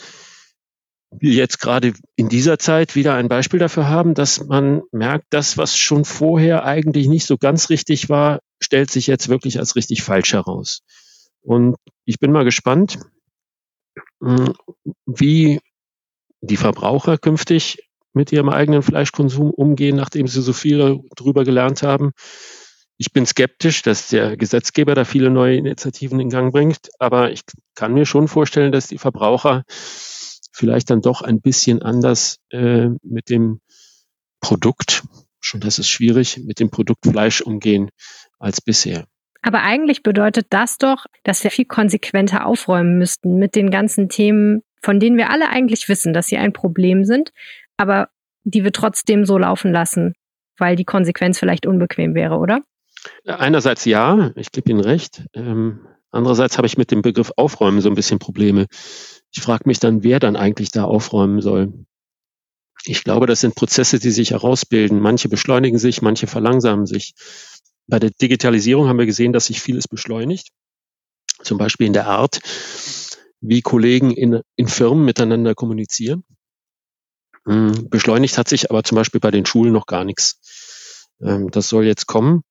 wir 1.12 1.34
jetzt 1.34 1.60
gerade 1.60 1.94
in 2.16 2.30
dieser 2.30 2.60
Zeit 2.60 2.96
wieder 2.96 3.16
ein 3.16 3.30
Beispiel 3.30 3.60
dafür 3.60 3.88
haben, 3.88 4.14
dass 4.14 4.46
man 4.46 4.82
merkt, 4.92 5.26
das, 5.30 5.58
was 5.58 5.78
schon 5.78 6.04
vorher 6.04 6.66
eigentlich 6.66 7.08
nicht 7.08 7.26
so 7.26 7.38
ganz 7.38 7.70
richtig 7.70 8.10
war, 8.10 8.40
stellt 8.60 8.92
sich 8.92 9.08
jetzt 9.08 9.30
wirklich 9.30 9.60
als 9.60 9.76
richtig 9.76 10.04
falsch 10.04 10.34
heraus. 10.34 10.82
Und 11.42 11.76
ich 12.06 12.20
bin 12.20 12.32
mal 12.32 12.44
gespannt, 12.44 13.00
wie 14.20 15.60
die 16.42 16.58
Verbraucher 16.58 17.18
künftig 17.18 17.80
mit 18.14 18.32
ihrem 18.32 18.50
eigenen 18.50 18.82
Fleischkonsum 18.82 19.52
umgehen, 19.52 19.96
nachdem 19.96 20.28
sie 20.28 20.42
so 20.42 20.54
viel 20.54 21.02
darüber 21.16 21.44
gelernt 21.44 21.84
haben. 21.84 22.12
Ich 22.98 23.12
bin 23.14 23.28
skeptisch, 23.28 23.84
dass 23.84 24.10
der 24.10 24.38
Gesetzgeber 24.38 24.96
da 24.96 25.06
viele 25.06 25.30
neue 25.30 25.58
Initiativen 25.58 26.20
in 26.20 26.30
Gang 26.30 26.52
bringt, 26.52 26.90
aber 26.98 27.32
ich 27.32 27.42
kann 27.76 27.94
mir 27.94 28.06
schon 28.06 28.28
vorstellen, 28.28 28.72
dass 28.72 28.88
die 28.88 28.98
Verbraucher 28.98 29.64
vielleicht 30.52 30.90
dann 30.90 31.02
doch 31.02 31.22
ein 31.22 31.40
bisschen 31.40 31.84
anders 31.84 32.40
äh, 32.50 32.90
mit 33.04 33.30
dem 33.30 33.62
Produkt, 34.42 35.04
schon 35.40 35.62
das 35.62 35.78
ist 35.78 35.90
schwierig, 35.90 36.40
mit 36.44 36.60
dem 36.60 36.72
Produkt 36.72 37.06
Fleisch 37.06 37.42
umgehen 37.42 37.90
als 38.40 38.62
bisher. 38.62 39.06
Aber 39.42 39.62
eigentlich 39.62 40.04
bedeutet 40.04 40.48
das 40.50 40.78
doch, 40.78 41.06
dass 41.24 41.44
wir 41.44 41.52
viel 41.52 41.66
konsequenter 41.66 42.46
aufräumen 42.46 42.98
müssten 42.98 43.38
mit 43.38 43.56
den 43.56 43.70
ganzen 43.70 44.10
Themen, 44.10 44.62
von 44.82 45.00
denen 45.00 45.18
wir 45.18 45.30
alle 45.30 45.50
eigentlich 45.50 45.90
wissen, 45.90 46.14
dass 46.14 46.28
sie 46.28 46.38
ein 46.38 46.54
Problem 46.54 47.06
sind, 47.06 47.32
aber 47.78 48.10
die 48.44 48.64
wir 48.64 48.72
trotzdem 48.72 49.26
so 49.26 49.38
laufen 49.38 49.72
lassen, 49.72 50.14
weil 50.58 50.76
die 50.76 50.86
Konsequenz 50.86 51.40
vielleicht 51.40 51.66
unbequem 51.66 52.16
wäre, 52.16 52.38
oder? 52.38 52.62
Einerseits 53.26 53.86
ja, 53.86 54.32
ich 54.36 54.52
gebe 54.52 54.72
Ihnen 54.72 54.80
recht. 54.80 55.26
Ähm, 55.34 55.86
andererseits 56.12 56.58
habe 56.58 56.68
ich 56.68 56.78
mit 56.78 56.92
dem 56.92 57.02
Begriff 57.02 57.32
Aufräumen 57.36 57.82
so 57.82 57.90
ein 57.90 57.96
bisschen 57.96 58.20
Probleme. 58.20 58.66
Ich 59.32 59.42
frage 59.42 59.64
mich 59.66 59.80
dann, 59.80 60.04
wer 60.04 60.20
dann 60.20 60.36
eigentlich 60.36 60.72
da 60.72 60.86
aufräumen 60.86 61.42
soll. 61.42 61.74
Ich 62.86 63.04
glaube, 63.04 63.28
das 63.28 63.42
sind 63.42 63.56
Prozesse, 63.56 64.00
die 64.00 64.12
sich 64.12 64.32
herausbilden. 64.32 65.00
Manche 65.00 65.30
beschleunigen 65.30 65.78
sich, 65.78 66.02
manche 66.02 66.28
verlangsamen 66.28 66.86
sich. 66.86 67.14
Bei 67.88 68.00
der 68.00 68.12
Digitalisierung 68.12 68.88
haben 68.88 69.00
wir 69.00 69.06
gesehen, 69.06 69.34
dass 69.34 69.48
sich 69.48 69.62
vieles 69.62 69.88
beschleunigt. 69.88 70.50
Zum 71.42 71.58
Beispiel 71.58 71.88
in 71.88 71.94
der 71.94 72.08
Art, 72.08 72.42
wie 73.42 73.62
Kollegen 73.62 74.12
in, 74.12 74.42
in 74.56 74.68
Firmen 74.68 75.06
miteinander 75.06 75.56
kommunizieren. 75.56 76.24
Hm, 77.46 77.90
beschleunigt 77.90 78.38
hat 78.38 78.50
sich 78.50 78.70
aber 78.70 78.84
zum 78.84 78.98
Beispiel 78.98 79.22
bei 79.22 79.32
den 79.32 79.46
Schulen 79.46 79.72
noch 79.72 79.86
gar 79.86 80.04
nichts. 80.04 81.10
Ähm, 81.22 81.50
das 81.50 81.70
soll 81.70 81.86
jetzt 81.86 82.08
kommen. 82.08 82.42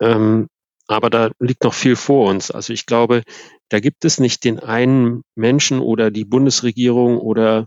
Ähm, 0.00 0.48
aber 0.86 1.10
da 1.10 1.30
liegt 1.38 1.64
noch 1.64 1.74
viel 1.74 1.96
vor 1.96 2.28
uns. 2.30 2.50
Also 2.50 2.72
ich 2.72 2.86
glaube, 2.86 3.22
da 3.68 3.80
gibt 3.80 4.04
es 4.04 4.18
nicht 4.18 4.44
den 4.44 4.58
einen 4.58 5.22
Menschen 5.34 5.80
oder 5.80 6.10
die 6.10 6.24
Bundesregierung 6.24 7.18
oder 7.18 7.66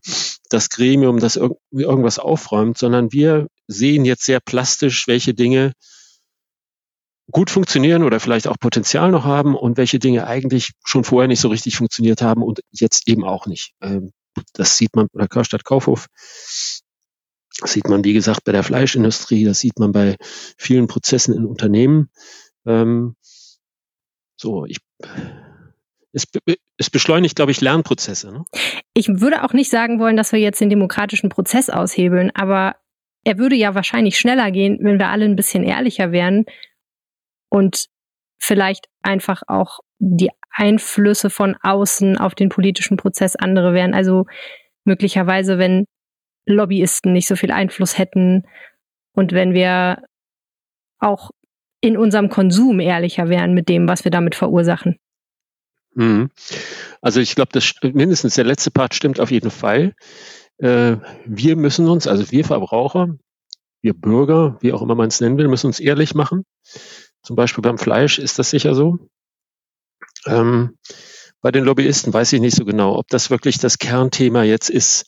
das 0.49 0.69
Gremium, 0.69 1.19
das 1.19 1.35
irg 1.35 1.53
irgendwas 1.71 2.19
aufräumt, 2.19 2.77
sondern 2.77 3.11
wir 3.11 3.47
sehen 3.67 4.05
jetzt 4.05 4.25
sehr 4.25 4.39
plastisch, 4.39 5.07
welche 5.07 5.33
Dinge 5.33 5.73
gut 7.31 7.49
funktionieren 7.49 8.03
oder 8.03 8.19
vielleicht 8.19 8.47
auch 8.47 8.59
Potenzial 8.59 9.11
noch 9.11 9.25
haben 9.25 9.55
und 9.55 9.77
welche 9.77 9.99
Dinge 9.99 10.27
eigentlich 10.27 10.71
schon 10.85 11.03
vorher 11.03 11.27
nicht 11.27 11.39
so 11.39 11.49
richtig 11.49 11.75
funktioniert 11.75 12.21
haben 12.21 12.43
und 12.43 12.61
jetzt 12.71 13.07
eben 13.07 13.23
auch 13.23 13.47
nicht. 13.47 13.73
Ähm, 13.81 14.11
das 14.53 14.77
sieht 14.77 14.95
man 14.95 15.07
bei 15.11 15.19
der 15.19 15.27
Karstadt 15.27 15.65
Kaufhof. 15.65 16.07
Das 17.59 17.73
sieht 17.73 17.87
man, 17.87 18.03
wie 18.03 18.13
gesagt, 18.13 18.43
bei 18.43 18.51
der 18.51 18.63
Fleischindustrie. 18.63 19.43
Das 19.43 19.59
sieht 19.59 19.77
man 19.77 19.91
bei 19.91 20.15
vielen 20.57 20.87
Prozessen 20.87 21.35
in 21.35 21.45
Unternehmen. 21.45 22.09
Ähm, 22.65 23.15
so, 24.35 24.65
ich, 24.65 24.77
es, 26.13 26.25
es 26.77 26.89
beschleunigt, 26.89 27.35
glaube 27.35 27.51
ich, 27.51 27.61
Lernprozesse. 27.61 28.31
Ne? 28.31 28.45
Ich 28.93 29.07
würde 29.07 29.43
auch 29.43 29.53
nicht 29.53 29.69
sagen 29.69 29.99
wollen, 29.99 30.17
dass 30.17 30.31
wir 30.31 30.39
jetzt 30.39 30.61
den 30.61 30.69
demokratischen 30.69 31.29
Prozess 31.29 31.69
aushebeln, 31.69 32.31
aber 32.33 32.75
er 33.23 33.37
würde 33.37 33.55
ja 33.55 33.75
wahrscheinlich 33.75 34.17
schneller 34.17 34.49
gehen, 34.51 34.79
wenn 34.81 34.97
wir 34.97 35.09
alle 35.09 35.25
ein 35.25 35.35
bisschen 35.35 35.63
ehrlicher 35.63 36.11
wären 36.11 36.45
und 37.51 37.87
vielleicht 38.39 38.87
einfach 39.03 39.43
auch 39.47 39.79
die 39.99 40.31
Einflüsse 40.49 41.29
von 41.29 41.55
außen 41.61 42.17
auf 42.17 42.33
den 42.33 42.49
politischen 42.49 42.97
Prozess 42.97 43.35
andere 43.35 43.73
wären. 43.73 43.93
Also 43.93 44.25
möglicherweise, 44.83 45.59
wenn 45.59 45.85
Lobbyisten 46.47 47.13
nicht 47.13 47.27
so 47.27 47.35
viel 47.35 47.51
Einfluss 47.51 47.97
hätten 47.97 48.47
und 49.13 49.31
wenn 49.31 49.53
wir 49.53 50.03
auch 50.99 51.31
in 51.81 51.97
unserem 51.97 52.29
Konsum 52.29 52.79
ehrlicher 52.79 53.29
wären 53.29 53.53
mit 53.53 53.69
dem, 53.69 53.87
was 53.87 54.03
wir 54.03 54.11
damit 54.11 54.35
verursachen. 54.35 54.97
Mhm. 55.93 56.29
Also 57.01 57.19
ich 57.19 57.35
glaube, 57.35 57.51
das 57.53 57.73
mindestens 57.81 58.35
der 58.35 58.45
letzte 58.45 58.71
Part 58.71 58.95
stimmt 58.95 59.19
auf 59.19 59.31
jeden 59.31 59.51
Fall. 59.51 59.93
Äh, 60.57 60.97
wir 61.25 61.55
müssen 61.55 61.87
uns, 61.87 62.07
also 62.07 62.31
wir 62.31 62.45
Verbraucher, 62.45 63.15
wir 63.81 63.93
Bürger, 63.93 64.57
wie 64.61 64.73
auch 64.73 64.81
immer 64.81 64.95
man 64.95 65.07
es 65.07 65.19
nennen 65.19 65.37
will, 65.37 65.47
müssen 65.47 65.67
uns 65.67 65.79
ehrlich 65.79 66.13
machen. 66.13 66.43
Zum 67.23 67.35
Beispiel 67.35 67.61
beim 67.61 67.77
Fleisch 67.77 68.19
ist 68.19 68.39
das 68.39 68.49
sicher 68.49 68.75
so. 68.75 68.97
Ähm, 70.25 70.77
bei 71.41 71.51
den 71.51 71.63
Lobbyisten 71.63 72.13
weiß 72.13 72.33
ich 72.33 72.41
nicht 72.41 72.55
so 72.55 72.65
genau, 72.65 72.97
ob 72.97 73.07
das 73.07 73.29
wirklich 73.29 73.57
das 73.57 73.79
Kernthema 73.79 74.43
jetzt 74.43 74.69
ist. 74.69 75.05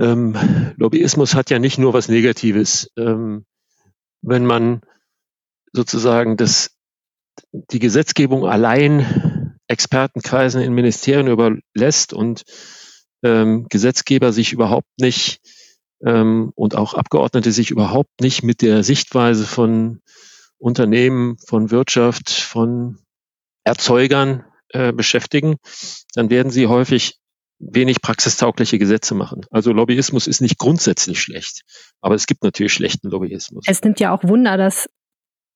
Ähm, 0.00 0.36
Lobbyismus 0.76 1.34
hat 1.34 1.50
ja 1.50 1.58
nicht 1.58 1.78
nur 1.78 1.92
was 1.92 2.08
Negatives. 2.08 2.90
Ähm, 2.96 3.44
wenn 4.22 4.46
man 4.46 4.82
sozusagen 5.72 6.36
das, 6.36 6.70
die 7.52 7.80
Gesetzgebung 7.80 8.46
allein 8.46 9.58
Expertenkreisen 9.66 10.62
in 10.62 10.72
Ministerien 10.72 11.26
überlässt 11.26 12.12
und 12.12 12.44
ähm, 13.22 13.66
Gesetzgeber 13.68 14.32
sich 14.32 14.52
überhaupt 14.52 14.90
nicht 14.98 15.40
ähm, 16.04 16.52
und 16.54 16.76
auch 16.76 16.94
Abgeordnete 16.94 17.50
sich 17.50 17.70
überhaupt 17.70 18.20
nicht 18.20 18.42
mit 18.42 18.62
der 18.62 18.82
Sichtweise 18.84 19.46
von 19.46 20.00
Unternehmen, 20.64 21.36
von 21.46 21.70
Wirtschaft, 21.70 22.30
von 22.30 22.96
Erzeugern 23.64 24.44
äh, 24.70 24.92
beschäftigen, 24.92 25.56
dann 26.14 26.30
werden 26.30 26.50
sie 26.50 26.66
häufig 26.68 27.18
wenig 27.58 28.00
praxistaugliche 28.00 28.78
Gesetze 28.78 29.14
machen. 29.14 29.42
Also 29.50 29.72
Lobbyismus 29.72 30.26
ist 30.26 30.40
nicht 30.40 30.58
grundsätzlich 30.58 31.20
schlecht, 31.20 31.62
aber 32.00 32.14
es 32.14 32.26
gibt 32.26 32.42
natürlich 32.42 32.72
schlechten 32.72 33.10
Lobbyismus. 33.10 33.64
Es 33.68 33.82
nimmt 33.82 34.00
ja 34.00 34.14
auch 34.14 34.24
Wunder, 34.24 34.56
dass 34.56 34.88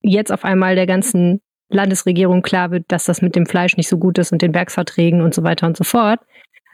jetzt 0.02 0.30
auf 0.30 0.44
einmal 0.44 0.74
der 0.74 0.86
ganzen 0.86 1.40
Landesregierung 1.70 2.42
klar 2.42 2.70
wird, 2.70 2.84
dass 2.88 3.04
das 3.04 3.22
mit 3.22 3.34
dem 3.34 3.46
Fleisch 3.46 3.78
nicht 3.78 3.88
so 3.88 3.96
gut 3.96 4.18
ist 4.18 4.30
und 4.32 4.42
den 4.42 4.52
Werksverträgen 4.52 5.22
und 5.22 5.34
so 5.34 5.42
weiter 5.42 5.66
und 5.66 5.76
so 5.76 5.84
fort. 5.84 6.20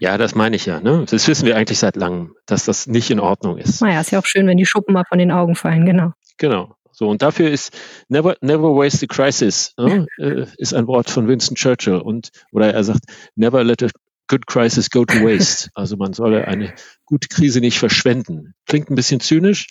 Ja, 0.01 0.19
das 0.19 0.35
meine 0.35 0.57
ich 0.57 0.67
ja. 0.67 0.81
Ne? 0.81 1.05
Das 1.09 1.29
wissen 1.29 1.47
wir 1.47 1.57
eigentlich 1.57 1.79
seit 1.79 1.95
langem, 1.95 2.35
dass 2.47 2.65
das 2.65 2.89
nicht 2.89 3.11
in 3.11 3.21
Ordnung 3.21 3.59
ist. 3.59 3.81
Naja, 3.81 4.01
ist 4.01 4.11
ja 4.11 4.19
auch 4.19 4.27
schön, 4.27 4.49
wenn 4.49 4.57
die 4.57 4.67
Schuppen 4.67 4.93
mal 4.93 5.05
von 5.09 5.19
den 5.19 5.31
Augen 5.31 5.55
fallen, 5.55 5.87
genau. 5.87 6.11
Genau. 6.37 6.75
So, 6.95 7.09
und 7.09 7.23
dafür 7.23 7.51
ist 7.51 7.77
never, 8.09 8.37
never 8.41 8.75
waste 8.75 9.05
a 9.05 9.13
crisis, 9.13 9.75
ne? 9.77 10.07
äh, 10.19 10.47
ist 10.59 10.75
ein 10.75 10.87
Wort 10.87 11.11
von 11.11 11.27
Winston 11.27 11.57
Churchill. 11.57 11.97
Und, 11.97 12.31
oder 12.53 12.73
er 12.73 12.85
sagt, 12.85 13.03
never 13.35 13.65
let 13.65 13.83
a 13.83 13.89
good 14.29 14.47
crisis 14.47 14.91
go 14.91 15.05
to 15.05 15.15
waste. 15.17 15.71
Also 15.75 15.97
man 15.97 16.13
solle 16.13 16.47
eine 16.47 16.73
gute 17.05 17.29
Krise 17.29 17.61
nicht 17.61 17.79
verschwenden. 17.79 18.55
Klingt 18.67 18.91
ein 18.91 18.95
bisschen 18.95 19.21
zynisch, 19.21 19.67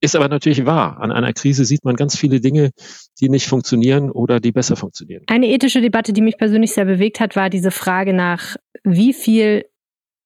ist 0.00 0.14
aber 0.14 0.28
natürlich 0.28 0.66
wahr. 0.66 1.00
An 1.00 1.10
einer 1.12 1.32
Krise 1.32 1.64
sieht 1.64 1.84
man 1.84 1.96
ganz 1.96 2.16
viele 2.16 2.40
Dinge, 2.40 2.70
die 3.20 3.30
nicht 3.30 3.46
funktionieren 3.46 4.10
oder 4.10 4.38
die 4.38 4.52
besser 4.52 4.76
funktionieren. 4.76 5.24
Eine 5.28 5.48
ethische 5.48 5.80
Debatte, 5.80 6.12
die 6.12 6.20
mich 6.20 6.36
persönlich 6.36 6.72
sehr 6.72 6.84
bewegt 6.84 7.20
hat, 7.20 7.36
war 7.36 7.48
diese 7.48 7.70
Frage 7.70 8.12
nach, 8.12 8.56
wie 8.84 9.14
viel 9.14 9.64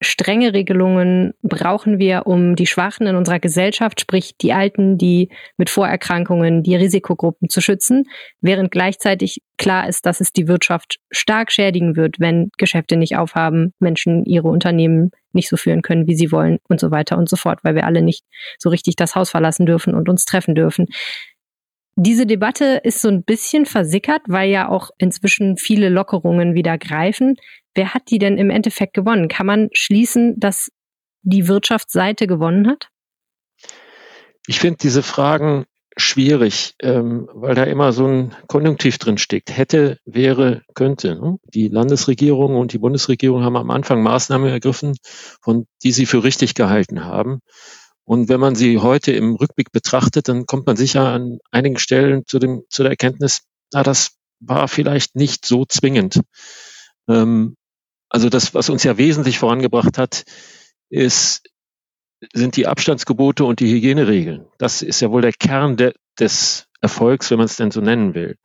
strenge 0.01 0.55
Regelungen 0.55 1.35
brauchen 1.43 1.99
wir, 1.99 2.27
um 2.27 2.57
die 2.57 2.67
Schwachen 2.67 3.07
in 3.07 3.17
unserer 3.17 3.39
Gesellschaft, 3.39 4.01
sprich 4.01 4.37
die 4.39 4.53
Alten, 4.53 4.97
die 4.97 5.29
mit 5.59 5.69
Vorerkrankungen, 5.69 6.63
die 6.63 6.75
Risikogruppen 6.75 7.49
zu 7.49 7.61
schützen, 7.61 8.05
während 8.41 8.71
gleichzeitig 8.71 9.43
klar 9.59 9.89
ist, 9.89 10.07
dass 10.07 10.21
es 10.21 10.33
die 10.33 10.49
Wirtschaft 10.49 10.99
stark 11.11 11.53
schädigen 11.53 11.97
wird, 11.97 12.19
wenn 12.19 12.51
Geschäfte 12.57 12.97
nicht 12.97 13.17
aufhaben, 13.17 13.75
Menschen 13.79 14.25
ihre 14.25 14.49
Unternehmen 14.49 15.11
nicht 15.33 15.49
so 15.49 15.57
führen 15.57 15.83
können, 15.83 16.07
wie 16.07 16.17
sie 16.17 16.33
wollen 16.33 16.59
und 16.69 16.81
so 16.81 16.91
weiter 16.91 17.19
und 17.19 17.29
so 17.29 17.37
fort, 17.37 17.61
weil 17.63 17.75
wir 17.75 17.85
alle 17.85 18.03
nicht 18.03 18.25
so 18.59 18.71
richtig 18.71 18.97
das 18.97 19.15
Haus 19.15 19.31
verlassen 19.31 19.67
dürfen 19.67 19.95
und 19.95 20.09
uns 20.09 20.25
treffen 20.25 20.55
dürfen. 20.55 20.87
Diese 21.97 22.25
Debatte 22.25 22.81
ist 22.83 23.03
so 23.03 23.09
ein 23.09 23.25
bisschen 23.25 23.67
versickert, 23.67 24.23
weil 24.27 24.49
ja 24.49 24.71
auch 24.71 24.91
inzwischen 24.97 25.59
viele 25.59 25.91
Lockerungen 25.91 26.55
wieder 26.55 26.79
greifen. 26.79 27.37
Wer 27.75 27.95
hat 27.95 28.11
die 28.11 28.19
denn 28.19 28.39
im 28.39 28.51
Endeffekt 28.51 28.95
gewonnen? 28.95 29.29
Kann 29.29 29.47
man 29.47 29.69
schließen, 29.73 30.39
dass 30.39 30.71
die 31.23 31.49
Wirtschaftsseite 31.49 32.27
gewonnen 32.27 32.69
hat? 32.69 32.89
Ich 34.47 34.59
finde 34.59 34.79
diese 34.79 35.03
Fragen 35.03 35.67
schwierig, 35.97 36.75
ähm, 36.81 37.29
weil 37.35 37.55
da 37.55 37.65
immer 37.65 37.93
so 37.93 38.07
ein 38.07 38.35
Konjunktiv 38.47 38.99
drin 38.99 39.19
steckt. 39.19 39.57
Hätte, 39.57 39.99
wäre, 40.05 40.63
könnte. 40.75 41.17
Ne? 41.17 41.37
Die 41.53 41.69
Landesregierung 41.69 42.57
und 42.57 42.73
die 42.73 42.79
Bundesregierung 42.79 43.45
haben 43.45 43.57
am 43.57 43.71
Anfang 43.71 44.03
Maßnahmen 44.03 44.49
ergriffen, 44.49 44.97
von 45.43 45.67
die 45.83 45.93
sie 45.93 46.07
für 46.07 46.25
richtig 46.25 46.55
gehalten 46.55 47.05
haben. 47.05 47.41
Und 48.05 48.29
wenn 48.29 48.41
man 48.41 48.55
sie 48.55 48.79
heute 48.79 49.13
im 49.13 49.35
Rückblick 49.37 49.73
betrachtet, 49.73 50.29
dann 50.29 50.47
kommt 50.47 50.67
man 50.67 50.77
sicher 50.77 51.09
an 51.09 51.39
einigen 51.51 51.79
Stellen 51.79 52.25
zu, 52.27 52.39
dem, 52.39 52.63
zu 52.69 52.83
der 52.83 52.91
Erkenntnis, 52.91 53.43
na, 53.73 53.83
das 53.83 54.17
war 54.41 54.69
vielleicht 54.69 55.15
nicht 55.15 55.45
so 55.45 55.65
zwingend. 55.65 56.21
Ähm, 57.09 57.57
also 58.11 58.29
das, 58.29 58.55
was 58.55 58.69
uns 58.69 58.83
ja 58.83 58.99
wesentlich 58.99 59.39
vorangebracht 59.39 59.97
hat, 59.97 60.25
ist, 60.91 61.49
sind 62.35 62.57
die 62.57 62.67
Abstandsgebote 62.67 63.45
und 63.45 63.61
die 63.61 63.73
Hygieneregeln. 63.73 64.47
Das 64.59 64.83
ist 64.83 65.01
ja 65.01 65.11
wohl 65.11 65.23
der 65.23 65.33
Kern 65.33 65.77
de, 65.77 65.95
des 66.19 66.67
Erfolgs, 66.81 67.31
wenn 67.31 67.39
man 67.39 67.47
es 67.47 67.57
denn 67.57 67.71
so 67.71 67.81
nennen 67.81 68.15
will. 68.15 68.37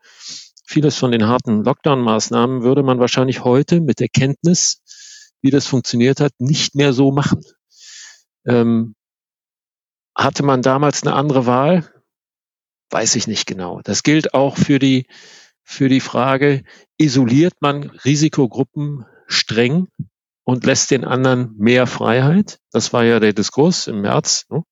Vieles 0.66 0.98
von 0.98 1.12
den 1.12 1.28
harten 1.28 1.64
Lockdown-Maßnahmen 1.64 2.62
würde 2.62 2.84
man 2.84 3.00
wahrscheinlich 3.00 3.44
heute 3.44 3.82
mit 3.82 4.00
der 4.00 4.08
Kenntnis, 4.08 4.82
wie 5.42 5.50
das 5.50 5.68
funktioniert 5.68 6.20
hat, 6.20 6.34
nicht 6.38 6.76
mehr 6.76 6.94
so 6.94 7.12
machen. 7.12 7.42
Ähm, 8.46 8.96
hatte 10.16 10.44
man 10.44 10.62
damals 10.62 11.04
eine 11.04 11.14
andere 11.14 11.46
Wahl? 11.46 11.92
Weiß 12.92 13.16
ich 13.16 13.28
nicht 13.28 13.48
genau. 13.48 13.82
Das 13.84 14.04
gilt 14.04 14.34
auch 14.34 14.58
für 14.58 14.80
die, 14.80 15.08
für 15.64 15.90
die 15.90 16.00
Frage, 16.00 16.64
isoliert 16.98 17.56
man 17.62 17.90
Risikogruppen 17.90 19.06
streng 19.28 19.88
und 20.44 20.66
lässt 20.66 20.92
den 20.92 21.06
anderen 21.06 21.56
mehr 21.58 21.88
Freiheit? 21.88 22.60
Das 22.72 22.94
war 22.94 23.04
ja 23.04 23.20
der 23.20 23.34
Diskurs 23.34 23.88
im 23.88 24.02
März. 24.02 24.46
Ne? 24.50 24.64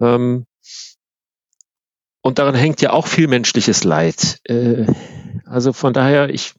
Ähm, 0.00 0.46
und 2.22 2.38
daran 2.38 2.54
hängt 2.54 2.80
ja 2.80 2.92
auch 2.92 3.06
viel 3.06 3.28
menschliches 3.28 3.84
Leid. 3.84 4.40
Äh, 4.44 4.86
also 5.44 5.72
von 5.72 5.92
daher, 5.92 6.28
ich, 6.28 6.54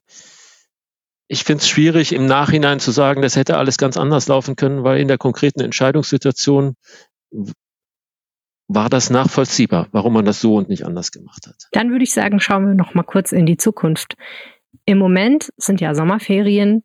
ich 1.27 1.43
finde 1.43 1.61
es 1.61 1.69
schwierig, 1.69 2.13
im 2.13 2.25
Nachhinein 2.25 2.79
zu 2.79 2.91
sagen, 2.91 3.21
das 3.21 3.35
hätte 3.35 3.57
alles 3.57 3.77
ganz 3.77 3.97
anders 3.97 4.27
laufen 4.27 4.55
können, 4.55 4.83
weil 4.83 4.99
in 4.99 5.07
der 5.07 5.17
konkreten 5.17 5.61
Entscheidungssituation 5.61 6.75
war 8.67 8.89
das 8.89 9.09
nachvollziehbar, 9.09 9.87
warum 9.91 10.13
man 10.13 10.25
das 10.25 10.39
so 10.39 10.55
und 10.55 10.69
nicht 10.69 10.85
anders 10.85 11.11
gemacht 11.11 11.45
hat. 11.47 11.67
Dann 11.73 11.91
würde 11.91 12.03
ich 12.03 12.13
sagen, 12.13 12.39
schauen 12.39 12.67
wir 12.67 12.73
noch 12.73 12.93
mal 12.93 13.03
kurz 13.03 13.31
in 13.31 13.45
die 13.45 13.57
Zukunft. 13.57 14.15
Im 14.85 14.97
Moment 14.97 15.51
sind 15.57 15.81
ja 15.81 15.93
Sommerferien. 15.93 16.83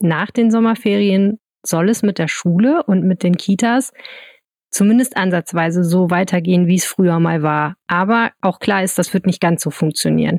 Nach 0.00 0.30
den 0.30 0.50
Sommerferien 0.50 1.38
soll 1.62 1.90
es 1.90 2.02
mit 2.02 2.18
der 2.18 2.28
Schule 2.28 2.82
und 2.84 3.04
mit 3.04 3.22
den 3.22 3.36
Kitas 3.36 3.92
zumindest 4.70 5.16
ansatzweise 5.16 5.84
so 5.84 6.10
weitergehen, 6.10 6.66
wie 6.66 6.76
es 6.76 6.84
früher 6.84 7.18
mal 7.18 7.42
war. 7.42 7.74
Aber 7.86 8.30
auch 8.40 8.60
klar 8.60 8.82
ist, 8.82 8.98
das 8.98 9.12
wird 9.12 9.26
nicht 9.26 9.40
ganz 9.40 9.62
so 9.62 9.70
funktionieren. 9.70 10.38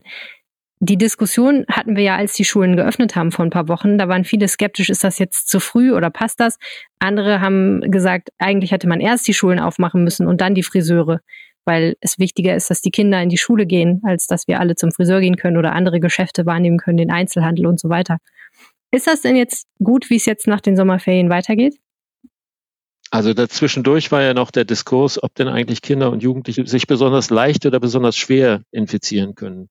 Die 0.84 0.98
Diskussion 0.98 1.65
hatten 1.70 1.96
wir 1.96 2.03
ja, 2.03 2.15
als 2.15 2.34
die 2.34 2.46
Schulen 2.46 2.75
geöffnet 2.75 3.15
haben 3.15 3.32
vor 3.32 3.46
ein 3.46 3.51
paar 3.51 3.68
Wochen. 3.68 4.00
Da 4.00 4.08
waren 4.08 4.24
viele 4.24 4.48
skeptisch, 4.48 4.89
ist 4.89 5.03
das 5.03 5.20
jetzt 5.20 5.48
zu 5.48 5.60
früh 5.60 5.94
oder 5.94 6.10
passt 6.10 6.39
das? 6.39 6.58
Andere 6.98 7.39
haben 7.39 7.82
gesagt, 7.91 8.30
eigentlich 8.39 8.72
hätte 8.72 8.88
man 8.88 9.00
erst 9.00 9.27
die 9.27 9.36
Schulen 9.36 9.60
aufmachen 9.60 10.03
müssen 10.03 10.25
und 10.25 10.41
dann 10.41 10.56
die 10.56 10.63
Friseure, 10.63 11.20
weil 11.65 11.98
es 12.01 12.18
wichtiger 12.18 12.56
ist, 12.56 12.72
dass 12.72 12.82
die 12.82 12.89
Kinder 12.89 13.22
in 13.22 13.30
die 13.30 13.38
Schule 13.38 13.68
gehen, 13.68 14.01
als 14.03 14.25
dass 14.25 14.48
wir 14.48 14.60
alle 14.60 14.74
zum 14.74 14.91
Friseur 14.91 15.20
gehen 15.20 15.36
können 15.36 15.58
oder 15.58 15.74
andere 15.74 16.00
Geschäfte 16.00 16.48
wahrnehmen 16.48 16.80
können, 16.80 16.98
den 16.98 17.12
Einzelhandel 17.12 17.68
und 17.68 17.80
so 17.80 17.89
weiter. 17.89 18.18
Ist 18.92 19.08
das 19.08 19.22
denn 19.22 19.36
jetzt 19.36 19.68
gut, 19.82 20.10
wie 20.10 20.18
es 20.18 20.26
jetzt 20.26 20.48
nach 20.48 20.62
den 20.62 20.76
Sommerferien 20.76 21.30
weitergeht? 21.30 21.78
Also 23.10 23.34
dazwischendurch 23.34 24.12
war 24.12 24.22
ja 24.22 24.34
noch 24.34 24.52
der 24.52 24.64
Diskurs, 24.64 25.22
ob 25.22 25.36
denn 25.36 25.50
eigentlich 25.50 25.82
Kinder 25.82 26.12
und 26.12 26.24
Jugendliche 26.24 26.66
sich 26.66 26.88
besonders 26.88 27.30
leicht 27.30 27.66
oder 27.66 27.80
besonders 27.80 28.16
schwer 28.16 28.64
infizieren 28.72 29.36
können. 29.36 29.70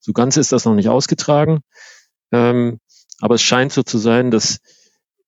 So 0.00 0.12
ganz 0.12 0.36
ist 0.36 0.50
das 0.50 0.64
noch 0.64 0.74
nicht 0.74 0.88
ausgetragen. 0.88 1.60
Ähm, 2.32 2.80
aber 3.20 3.36
es 3.36 3.42
scheint 3.42 3.72
so 3.72 3.84
zu 3.84 3.98
sein, 3.98 4.32
dass 4.32 4.58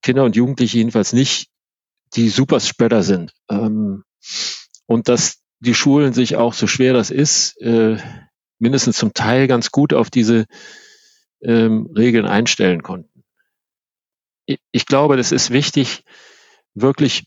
Kinder 0.03 0.25
und 0.25 0.35
Jugendliche 0.35 0.79
jedenfalls 0.79 1.13
nicht 1.13 1.49
die 2.15 2.29
Superspreader 2.29 3.05
sind. 3.05 3.33
Ähm, 3.49 4.03
und 4.87 5.09
dass 5.09 5.39
die 5.61 5.75
Schulen 5.75 6.13
sich 6.13 6.37
auch, 6.37 6.55
so 6.55 6.67
schwer 6.67 6.93
das 6.93 7.11
ist, 7.11 7.61
äh, 7.61 7.99
mindestens 8.59 8.99
zum 8.99 9.15
Teil 9.15 9.47
ganz 9.47 9.71
gut 9.71 9.95
auf 9.95 10.11
diese 10.11 10.47
ähm, 11.41 11.89
Regeln 11.97 12.27
einstellen 12.27 12.83
konnten. 12.83 13.14
Ich, 14.47 14.87
glaube, 14.87 15.17
das 15.17 15.33
ist 15.33 15.51
wichtig, 15.51 16.05
wirklich 16.75 17.25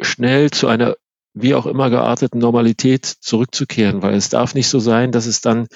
schnell 0.00 0.50
zu 0.50 0.68
einer 0.68 0.96
wie 1.34 1.54
auch 1.54 1.66
immer 1.66 1.90
gearteten 1.90 2.40
Normalität 2.40 3.04
zurückzukehren, 3.04 4.02
weil 4.02 4.14
es 4.14 4.28
darf 4.28 4.54
nicht 4.54 4.68
so 4.68 4.78
sein, 4.80 5.12
dass 5.12 5.26
es 5.26 5.40
dann 5.40 5.68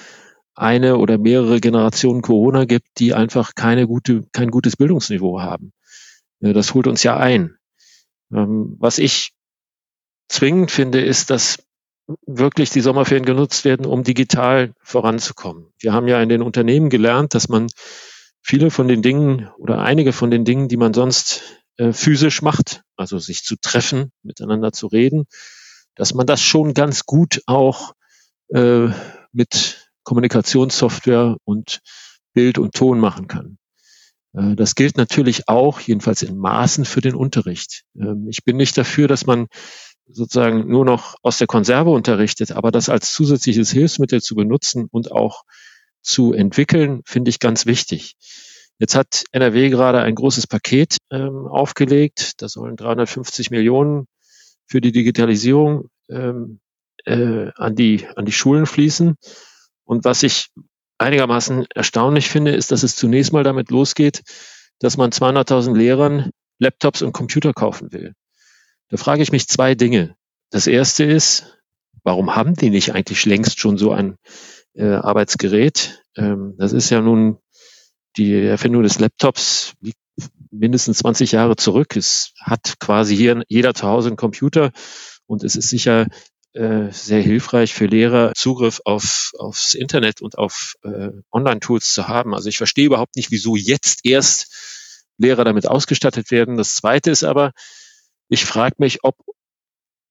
eine 0.55 0.97
oder 0.97 1.17
mehrere 1.17 1.59
Generationen 1.59 2.21
Corona 2.21 2.65
gibt, 2.65 2.87
die 2.99 3.13
einfach 3.13 3.55
keine 3.55 3.87
gute, 3.87 4.25
kein 4.31 4.51
gutes 4.51 4.75
Bildungsniveau 4.75 5.41
haben. 5.41 5.71
Das 6.39 6.73
holt 6.73 6.87
uns 6.87 7.03
ja 7.03 7.17
ein. 7.17 7.55
Ähm, 8.31 8.75
was 8.79 8.97
ich 8.97 9.31
zwingend 10.27 10.71
finde, 10.71 11.01
ist, 11.01 11.29
dass 11.29 11.63
wirklich 12.25 12.69
die 12.69 12.81
Sommerferien 12.81 13.25
genutzt 13.25 13.63
werden, 13.63 13.85
um 13.85 14.03
digital 14.03 14.73
voranzukommen. 14.81 15.71
Wir 15.79 15.93
haben 15.93 16.07
ja 16.07 16.21
in 16.21 16.29
den 16.29 16.41
Unternehmen 16.41 16.89
gelernt, 16.89 17.33
dass 17.33 17.47
man 17.47 17.67
viele 18.43 18.69
von 18.69 18.87
den 18.87 19.01
Dingen 19.01 19.49
oder 19.57 19.81
einige 19.81 20.13
von 20.13 20.29
den 20.29 20.45
Dingen, 20.45 20.67
die 20.67 20.77
man 20.77 20.93
sonst 20.93 21.41
äh, 21.77 21.93
physisch 21.93 22.41
macht, 22.41 22.83
also 22.97 23.17
sich 23.17 23.43
zu 23.43 23.55
treffen, 23.55 24.11
miteinander 24.21 24.71
zu 24.71 24.87
reden, 24.87 25.25
dass 25.95 26.13
man 26.13 26.27
das 26.27 26.41
schon 26.41 26.73
ganz 26.73 27.05
gut 27.05 27.41
auch 27.47 27.93
äh, 28.49 28.89
mit 29.31 29.89
Kommunikationssoftware 30.03 31.37
und 31.45 31.79
Bild 32.33 32.57
und 32.57 32.75
Ton 32.75 32.99
machen 32.99 33.27
kann. 33.27 33.57
Äh, 34.33 34.55
das 34.55 34.75
gilt 34.75 34.97
natürlich 34.97 35.47
auch, 35.47 35.79
jedenfalls 35.79 36.21
in 36.21 36.37
Maßen, 36.37 36.85
für 36.85 37.01
den 37.01 37.15
Unterricht. 37.15 37.83
Ähm, 37.95 38.27
ich 38.29 38.43
bin 38.43 38.57
nicht 38.57 38.77
dafür, 38.77 39.07
dass 39.07 39.25
man 39.25 39.47
sozusagen 40.05 40.67
nur 40.67 40.83
noch 40.83 41.15
aus 41.21 41.37
der 41.37 41.47
Konserve 41.47 41.91
unterrichtet, 41.91 42.51
aber 42.51 42.71
das 42.71 42.89
als 42.89 43.13
zusätzliches 43.13 43.71
Hilfsmittel 43.71 44.21
zu 44.21 44.35
benutzen 44.35 44.87
und 44.91 45.11
auch 45.11 45.43
zu 46.03 46.33
entwickeln, 46.33 47.01
finde 47.05 47.29
ich 47.29 47.39
ganz 47.39 47.65
wichtig. 47.65 48.15
Jetzt 48.79 48.95
hat 48.95 49.23
NRW 49.31 49.69
gerade 49.69 50.01
ein 50.01 50.15
großes 50.15 50.47
Paket 50.47 50.97
ähm, 51.11 51.47
aufgelegt. 51.47 52.41
Da 52.41 52.49
sollen 52.49 52.75
350 52.75 53.49
Millionen 53.51 54.07
für 54.67 54.81
die 54.81 54.91
Digitalisierung 54.91 55.89
ähm, 56.09 56.59
äh, 57.05 57.51
an, 57.55 57.75
die, 57.75 58.07
an 58.15 58.25
die 58.25 58.31
Schulen 58.31 58.65
fließen. 58.65 59.15
Und 59.85 60.05
was 60.05 60.23
ich 60.23 60.49
einigermaßen 60.97 61.65
erstaunlich 61.73 62.29
finde, 62.29 62.51
ist, 62.51 62.71
dass 62.71 62.83
es 62.83 62.95
zunächst 62.95 63.33
mal 63.33 63.43
damit 63.43 63.71
losgeht, 63.71 64.23
dass 64.79 64.97
man 64.97 65.11
200.000 65.11 65.75
Lehrern 65.75 66.31
Laptops 66.59 67.01
und 67.01 67.13
Computer 67.13 67.53
kaufen 67.53 67.91
will. 67.91 68.13
Da 68.89 68.97
frage 68.97 69.23
ich 69.23 69.31
mich 69.31 69.47
zwei 69.47 69.75
Dinge. 69.75 70.15
Das 70.49 70.67
erste 70.67 71.03
ist, 71.03 71.57
warum 72.03 72.35
haben 72.35 72.55
die 72.55 72.69
nicht 72.69 72.93
eigentlich 72.93 73.25
längst 73.25 73.59
schon 73.59 73.77
so 73.77 73.91
ein 73.91 74.17
äh, 74.73 74.93
Arbeitsgerät? 74.93 76.03
Ähm, 76.15 76.55
das 76.57 76.73
ist 76.73 76.89
ja 76.89 77.01
nun 77.01 77.37
die 78.17 78.33
Erfindung 78.33 78.83
des 78.83 78.99
Laptops 78.99 79.73
liegt 79.81 79.97
mindestens 80.51 80.99
20 80.99 81.31
Jahre 81.31 81.55
zurück. 81.55 81.95
Es 81.95 82.33
hat 82.39 82.79
quasi 82.79 83.15
hier 83.15 83.43
jeder 83.47 83.73
zu 83.73 83.87
Hause 83.87 84.09
einen 84.09 84.17
Computer 84.17 84.71
und 85.25 85.43
es 85.43 85.55
ist 85.55 85.69
sicher 85.69 86.07
äh, 86.53 86.91
sehr 86.91 87.21
hilfreich 87.21 87.73
für 87.73 87.87
Lehrer, 87.87 88.33
Zugriff 88.35 88.81
auf, 88.85 89.31
aufs 89.39 89.73
Internet 89.73 90.21
und 90.21 90.37
auf 90.37 90.75
äh, 90.83 91.09
Online-Tools 91.31 91.93
zu 91.93 92.07
haben. 92.07 92.35
Also 92.35 92.49
ich 92.49 92.57
verstehe 92.57 92.85
überhaupt 92.85 93.15
nicht, 93.15 93.31
wieso 93.31 93.55
jetzt 93.55 94.05
erst 94.05 95.09
Lehrer 95.17 95.43
damit 95.43 95.67
ausgestattet 95.67 96.29
werden. 96.29 96.57
Das 96.57 96.75
Zweite 96.75 97.09
ist 97.09 97.23
aber, 97.23 97.53
ich 98.29 98.45
frage 98.45 98.75
mich, 98.77 99.03
ob, 99.03 99.15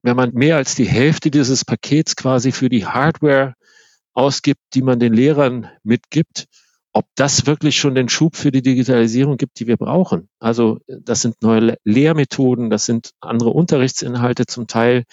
wenn 0.02 0.16
man 0.16 0.32
mehr 0.34 0.56
als 0.56 0.74
die 0.74 0.88
Hälfte 0.88 1.30
dieses 1.30 1.64
Pakets 1.64 2.16
quasi 2.16 2.50
für 2.50 2.68
die 2.68 2.86
Hardware 2.86 3.54
ausgibt, 4.14 4.60
die 4.74 4.82
man 4.82 4.98
den 4.98 5.12
Lehrern 5.12 5.68
mitgibt, 5.82 6.46
ob 6.94 7.06
das 7.14 7.46
wirklich 7.46 7.76
schon 7.76 7.94
den 7.94 8.10
Schub 8.10 8.36
für 8.36 8.52
die 8.52 8.60
Digitalisierung 8.60 9.38
gibt, 9.38 9.58
die 9.58 9.66
wir 9.66 9.78
brauchen. 9.78 10.28
Also 10.38 10.78
das 10.86 11.22
sind 11.22 11.40
neue 11.40 11.78
Lehrmethoden, 11.84 12.68
das 12.68 12.84
sind 12.84 13.12
andere 13.20 13.50
Unterrichtsinhalte 13.50 14.44
zum 14.46 14.66
Teil. 14.66 15.04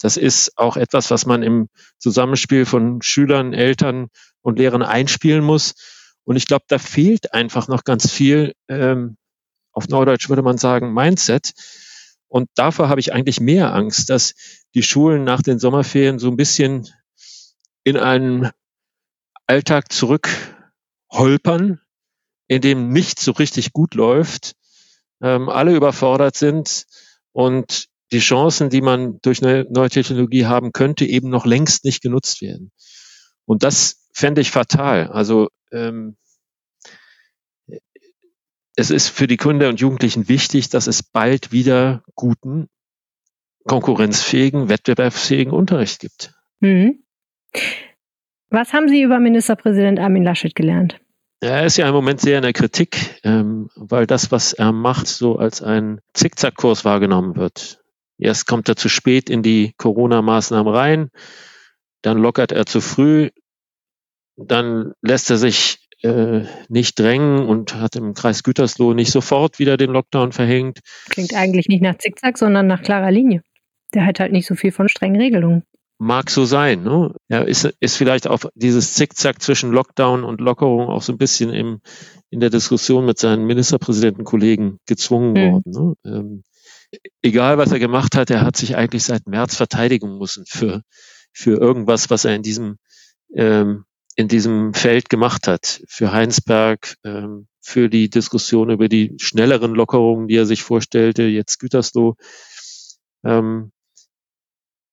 Das 0.00 0.18
ist 0.18 0.58
auch 0.58 0.76
etwas, 0.76 1.10
was 1.10 1.24
man 1.24 1.42
im 1.42 1.68
Zusammenspiel 1.98 2.66
von 2.66 3.00
Schülern, 3.00 3.54
Eltern 3.54 4.08
und 4.42 4.58
Lehrern 4.58 4.82
einspielen 4.82 5.42
muss. 5.42 5.74
Und 6.24 6.36
ich 6.36 6.46
glaube, 6.46 6.64
da 6.68 6.78
fehlt 6.78 7.32
einfach 7.32 7.68
noch 7.68 7.84
ganz 7.84 8.10
viel, 8.10 8.52
ähm, 8.68 9.16
auf 9.72 9.88
Neudeutsch 9.88 10.28
würde 10.28 10.42
man 10.42 10.58
sagen, 10.58 10.92
Mindset. 10.92 11.52
Und 12.28 12.50
davor 12.56 12.88
habe 12.88 13.00
ich 13.00 13.14
eigentlich 13.14 13.40
mehr 13.40 13.72
Angst, 13.72 14.10
dass 14.10 14.34
die 14.74 14.82
Schulen 14.82 15.24
nach 15.24 15.40
den 15.40 15.58
Sommerferien 15.58 16.18
so 16.18 16.28
ein 16.28 16.36
bisschen 16.36 16.88
in 17.86 17.96
einen 17.96 18.50
Alltag 19.46 19.92
zurück 19.92 20.28
holpern, 21.08 21.80
in 22.48 22.60
dem 22.60 22.88
nichts 22.88 23.24
so 23.24 23.30
richtig 23.30 23.72
gut 23.72 23.94
läuft, 23.94 24.56
ähm, 25.22 25.48
alle 25.48 25.72
überfordert 25.72 26.36
sind 26.36 26.84
und 27.30 27.86
die 28.10 28.18
Chancen, 28.18 28.70
die 28.70 28.80
man 28.80 29.20
durch 29.22 29.40
eine 29.40 29.66
neue 29.70 29.88
Technologie 29.88 30.46
haben 30.46 30.72
könnte, 30.72 31.04
eben 31.04 31.30
noch 31.30 31.46
längst 31.46 31.84
nicht 31.84 32.02
genutzt 32.02 32.42
werden. 32.42 32.72
Und 33.44 33.62
das 33.62 34.08
fände 34.12 34.40
ich 34.40 34.50
fatal. 34.50 35.06
Also 35.06 35.48
ähm, 35.70 36.16
es 38.74 38.90
ist 38.90 39.10
für 39.10 39.28
die 39.28 39.36
Kinder 39.36 39.68
und 39.68 39.78
Jugendlichen 39.78 40.28
wichtig, 40.28 40.70
dass 40.70 40.88
es 40.88 41.04
bald 41.04 41.52
wieder 41.52 42.02
guten, 42.16 42.68
konkurrenzfähigen, 43.64 44.68
wettbewerbsfähigen 44.68 45.52
Unterricht 45.52 46.00
gibt. 46.00 46.34
Mhm. 46.58 47.05
Was 48.50 48.72
haben 48.72 48.88
Sie 48.88 49.02
über 49.02 49.18
Ministerpräsident 49.18 49.98
Armin 49.98 50.22
Laschet 50.22 50.54
gelernt? 50.54 50.98
Er 51.40 51.66
ist 51.66 51.76
ja 51.76 51.86
im 51.86 51.94
Moment 51.94 52.20
sehr 52.20 52.38
in 52.38 52.42
der 52.42 52.52
Kritik, 52.52 53.20
ähm, 53.22 53.68
weil 53.76 54.06
das, 54.06 54.32
was 54.32 54.52
er 54.52 54.72
macht, 54.72 55.06
so 55.06 55.36
als 55.36 55.62
ein 55.62 56.00
Zickzackkurs 56.14 56.84
wahrgenommen 56.84 57.36
wird. 57.36 57.82
Erst 58.18 58.46
kommt 58.46 58.68
er 58.68 58.76
zu 58.76 58.88
spät 58.88 59.28
in 59.28 59.42
die 59.42 59.74
Corona-Maßnahmen 59.76 60.72
rein, 60.72 61.10
dann 62.02 62.18
lockert 62.18 62.52
er 62.52 62.64
zu 62.64 62.80
früh, 62.80 63.30
dann 64.36 64.92
lässt 65.02 65.30
er 65.30 65.36
sich 65.36 65.78
äh, 66.02 66.44
nicht 66.68 66.98
drängen 66.98 67.46
und 67.46 67.74
hat 67.74 67.96
im 67.96 68.14
Kreis 68.14 68.42
Gütersloh 68.42 68.94
nicht 68.94 69.10
sofort 69.10 69.58
wieder 69.58 69.76
den 69.76 69.90
Lockdown 69.90 70.32
verhängt. 70.32 70.80
Klingt 71.10 71.34
eigentlich 71.34 71.68
nicht 71.68 71.82
nach 71.82 71.98
Zickzack, 71.98 72.38
sondern 72.38 72.66
nach 72.66 72.82
klarer 72.82 73.10
Linie. 73.10 73.42
Der 73.94 74.06
hat 74.06 74.20
halt 74.20 74.32
nicht 74.32 74.46
so 74.46 74.54
viel 74.54 74.72
von 74.72 74.88
strengen 74.88 75.20
Regelungen. 75.20 75.64
Mag 75.98 76.30
so 76.30 76.44
sein. 76.44 76.82
Ne? 76.82 77.14
Er 77.28 77.48
ist, 77.48 77.64
ist 77.80 77.96
vielleicht 77.96 78.26
auf 78.26 78.48
dieses 78.54 78.94
Zickzack 78.94 79.40
zwischen 79.40 79.72
Lockdown 79.72 80.24
und 80.24 80.40
Lockerung 80.40 80.88
auch 80.88 81.02
so 81.02 81.12
ein 81.12 81.18
bisschen 81.18 81.50
im, 81.50 81.80
in 82.28 82.40
der 82.40 82.50
Diskussion 82.50 83.06
mit 83.06 83.18
seinen 83.18 83.46
Ministerpräsidentenkollegen 83.46 84.78
gezwungen 84.86 85.32
mhm. 85.32 85.52
worden. 85.52 85.72
Ne? 85.72 85.94
Ähm, 86.04 86.44
egal, 87.22 87.56
was 87.56 87.72
er 87.72 87.78
gemacht 87.78 88.14
hat, 88.14 88.30
er 88.30 88.42
hat 88.42 88.56
sich 88.56 88.76
eigentlich 88.76 89.04
seit 89.04 89.26
März 89.26 89.56
verteidigen 89.56 90.18
müssen 90.18 90.44
für, 90.46 90.82
für 91.32 91.58
irgendwas, 91.58 92.10
was 92.10 92.24
er 92.24 92.34
in 92.34 92.42
diesem 92.42 92.76
ähm, 93.34 93.84
in 94.16 94.28
diesem 94.28 94.72
Feld 94.72 95.10
gemacht 95.10 95.46
hat. 95.46 95.82
Für 95.86 96.10
Heinsberg, 96.10 96.96
ähm, 97.04 97.46
für 97.60 97.88
die 97.88 98.08
Diskussion 98.08 98.70
über 98.70 98.88
die 98.88 99.14
schnelleren 99.20 99.74
Lockerungen, 99.74 100.26
die 100.26 100.36
er 100.36 100.46
sich 100.46 100.62
vorstellte, 100.62 101.24
jetzt 101.24 101.58
Gütersloh. 101.58 102.16
Ähm, 103.24 103.72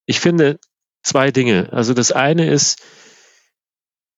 ich 0.05 0.19
finde 0.19 0.59
zwei 1.03 1.31
Dinge. 1.31 1.71
Also 1.71 1.93
das 1.93 2.11
eine 2.11 2.49
ist, 2.49 2.81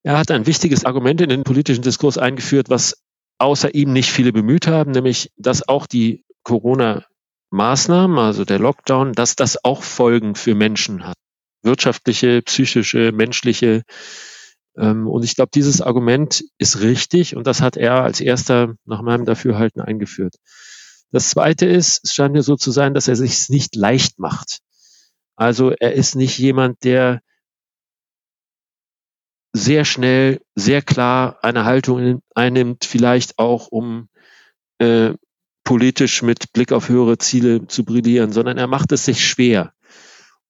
er 0.04 0.18
hat 0.18 0.32
ein 0.32 0.46
wichtiges 0.46 0.86
Argument 0.86 1.20
in 1.22 1.30
den 1.30 1.44
politischen 1.44 1.82
Diskurs 1.82 2.18
eingeführt, 2.18 2.70
was 2.70 3.04
außer 3.38 3.74
ihm 3.74 3.92
nicht 3.92 4.12
viele 4.12 4.32
bemüht 4.32 4.68
haben, 4.68 4.92
nämlich, 4.92 5.32
dass 5.36 5.68
auch 5.68 5.88
die 5.88 6.24
Corona-Maßnahmen, 6.44 8.18
also 8.18 8.46
der 8.46 8.60
Lockdown, 8.60 9.14
dass 9.14 9.36
das 9.36 9.64
auch 9.64 9.84
Folgen 9.84 10.36
für 10.36 10.56
Menschen 10.56 11.06
hat. 11.06 11.18
Wirtschaftliche, 11.64 12.44
psychische, 12.44 13.12
menschliche, 13.12 13.84
ähm, 14.78 15.08
und 15.08 15.24
ich 15.24 15.36
glaube, 15.36 15.52
dieses 15.54 15.82
Argument 15.82 16.44
ist 16.58 16.82
richtig 16.82 17.36
und 17.36 17.48
das 17.48 17.62
hat 17.62 17.78
er 17.78 18.04
als 18.04 18.20
erster 18.22 18.76
nach 18.86 19.02
meinem 19.02 19.26
Dafürhalten 19.26 19.82
eingeführt. 19.82 20.36
Das 21.12 21.30
zweite 21.30 21.66
ist, 21.66 22.04
es 22.04 22.14
scheint 22.14 22.34
mir 22.34 22.44
so 22.44 22.56
zu 22.56 22.72
sein, 22.72 22.94
dass 22.94 23.08
er 23.08 23.16
sich 23.16 23.50
nicht 23.50 23.76
leicht 23.76 24.20
macht. 24.20 24.60
Also 25.36 25.72
er 25.72 25.94
ist 25.94 26.16
nicht 26.16 26.38
jemand, 26.38 26.84
der 26.84 27.22
sehr 29.54 29.86
schnell, 29.86 30.42
sehr 30.56 30.82
klar 30.82 31.40
eine 31.42 31.66
Haltung 31.66 32.22
einnimmt, 32.34 32.86
vielleicht 32.86 33.40
auch 33.40 33.68
um 33.68 34.10
äh, 34.80 35.14
politisch 35.64 36.22
mit 36.22 36.52
Blick 36.54 36.72
auf 36.72 36.90
höhere 36.90 37.18
Ziele 37.18 37.68
zu 37.68 37.86
brillieren, 37.86 38.32
sondern 38.32 38.58
er 38.58 38.68
macht 38.68 38.92
es 38.92 39.06
sich 39.06 39.26
schwer. 39.26 39.74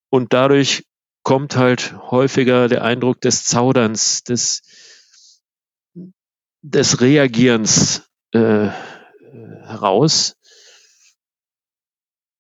Und 0.10 0.34
dadurch 0.34 0.86
kommt 1.24 1.56
halt 1.56 1.94
häufiger 2.12 2.68
der 2.68 2.84
Eindruck 2.84 3.22
des 3.22 3.46
Zauderns, 3.46 4.24
des, 4.24 4.62
des 6.62 7.02
Reagierens 7.02 8.10
äh, 8.32 8.70
heraus. 9.66 10.36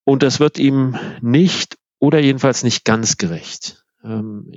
Und 0.04 0.22
das 0.22 0.40
wird 0.40 0.60
ihm 0.60 0.98
nicht 1.22 1.78
oder 2.06 2.20
jedenfalls 2.20 2.63
nicht 2.63 2.86
ganz 2.86 3.18
gerecht. 3.18 3.84
Ähm, 4.04 4.52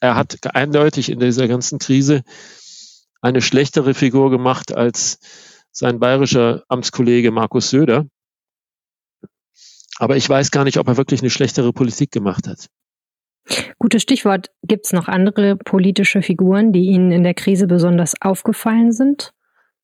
er 0.00 0.16
hat 0.16 0.38
eindeutig 0.56 1.10
in 1.10 1.20
dieser 1.20 1.48
ganzen 1.48 1.78
Krise 1.78 2.22
eine 3.20 3.42
schlechtere 3.42 3.92
Figur 3.92 4.30
gemacht 4.30 4.74
als 4.74 5.18
sein 5.70 6.00
bayerischer 6.00 6.64
Amtskollege 6.68 7.30
Markus 7.30 7.68
Söder. 7.68 8.06
Aber 9.98 10.16
ich 10.16 10.26
weiß 10.26 10.50
gar 10.50 10.64
nicht, 10.64 10.78
ob 10.78 10.88
er 10.88 10.96
wirklich 10.96 11.20
eine 11.20 11.30
schlechtere 11.30 11.74
Politik 11.74 12.10
gemacht 12.10 12.48
hat. 12.48 12.68
Gutes 13.78 14.00
Stichwort. 14.00 14.50
Gibt 14.62 14.86
es 14.86 14.92
noch 14.92 15.06
andere 15.06 15.56
politische 15.56 16.22
Figuren, 16.22 16.72
die 16.72 16.86
Ihnen 16.86 17.12
in 17.12 17.22
der 17.22 17.34
Krise 17.34 17.66
besonders 17.66 18.14
aufgefallen 18.22 18.92
sind? 18.92 19.32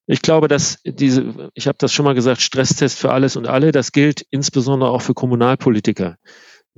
Ich 0.06 0.22
glaube, 0.22 0.48
dass 0.48 0.80
diese, 0.85 1.50
ich 1.52 1.68
habe 1.68 1.76
das 1.78 1.92
schon 1.92 2.06
mal 2.06 2.14
gesagt, 2.14 2.40
Stresstest 2.40 2.98
für 2.98 3.12
alles 3.12 3.37
und 3.37 3.46
alle, 3.46 3.72
das 3.72 3.92
gilt 3.92 4.26
insbesondere 4.30 4.90
auch 4.90 5.02
für 5.02 5.14
Kommunalpolitiker. 5.14 6.16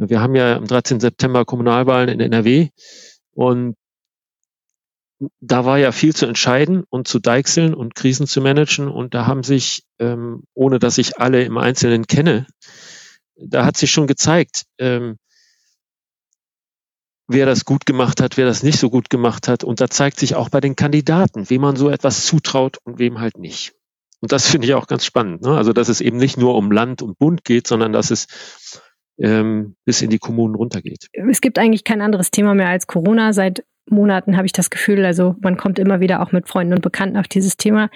Wir 0.09 0.21
haben 0.21 0.35
ja 0.35 0.57
am 0.57 0.67
13. 0.67 1.01
September 1.01 1.45
Kommunalwahlen 1.45 2.09
in 2.09 2.21
NRW 2.21 2.69
und 3.33 3.77
da 5.41 5.65
war 5.65 5.79
ja 5.79 5.93
viel 5.93 6.15
zu 6.15 6.27
entscheiden 6.27 6.85
und 6.89 7.07
zu 7.07 7.21
deichseln 7.21 7.75
und 7.75 7.95
Krisen 7.95 8.27
zu 8.27 8.41
managen 8.41 8.89
und 8.89 9.15
da 9.15 9.27
haben 9.27 9.43
sich, 9.43 9.85
ähm, 9.99 10.43
ohne 10.55 10.79
dass 10.79 10.99
ich 10.99 11.19
alle 11.19 11.45
im 11.45 11.59
Einzelnen 11.59 12.07
kenne, 12.07 12.47
da 13.37 13.65
hat 13.65 13.77
sich 13.77 13.91
schon 13.91 14.07
gezeigt, 14.07 14.65
ähm, 14.79 15.19
wer 17.29 17.47
das 17.47 17.65
gut 17.65 17.87
gemacht 17.87 18.21
hat, 18.21 18.37
wer 18.37 18.47
das 18.47 18.63
nicht 18.63 18.79
so 18.79 18.91
gut 18.91 19.11
gemacht 19.11 19.49
hat. 19.49 19.65
Und 19.65 19.81
da 19.81 19.89
zeigt 19.89 20.19
sich 20.19 20.35
auch 20.35 20.49
bei 20.49 20.61
den 20.61 20.77
Kandidaten, 20.77 21.49
wem 21.49 21.63
man 21.63 21.77
so 21.77 21.89
etwas 21.89 22.27
zutraut 22.27 22.79
und 22.85 22.99
wem 22.99 23.21
halt 23.21 23.39
nicht. 23.39 23.75
Und 24.21 24.33
das 24.33 24.47
finde 24.47 24.67
ich 24.67 24.75
auch 24.75 24.87
ganz 24.87 25.05
spannend. 25.05 25.43
Ne? 25.43 25.57
Also, 25.57 25.73
dass 25.73 25.89
es 25.89 26.01
eben 26.01 26.17
nicht 26.17 26.37
nur 26.37 26.55
um 26.55 26.71
Land 26.71 27.03
und 27.03 27.19
Bund 27.19 27.45
geht, 27.45 27.67
sondern 27.67 27.93
dass 27.93 28.11
es 28.11 28.27
ähm, 29.19 29.77
bis 29.85 30.03
in 30.03 30.11
die 30.11 30.19
Kommunen 30.19 30.55
runtergeht. 30.55 31.09
Es 31.13 31.41
gibt 31.41 31.59
eigentlich 31.59 31.85
kein 31.85 32.01
anderes 32.01 32.31
Thema 32.31 32.55
mehr 32.55 32.69
als 32.69 32.87
Corona. 32.87 33.33
Seit 33.33 33.65
Monaten 33.89 34.37
habe 34.37 34.47
ich 34.47 34.53
das 34.53 34.71
Gefühl, 34.71 35.05
also 35.05 35.37
man 35.41 35.57
kommt 35.57 35.79
immer 35.79 36.01
wieder 36.01 36.23
auch 36.23 36.33
mit 36.33 36.49
Freunden 36.49 36.75
und 36.75 36.83
Bekannten 36.83 37.17
auf 37.17 37.29
dieses 37.29 37.57
Thema. 37.57 37.91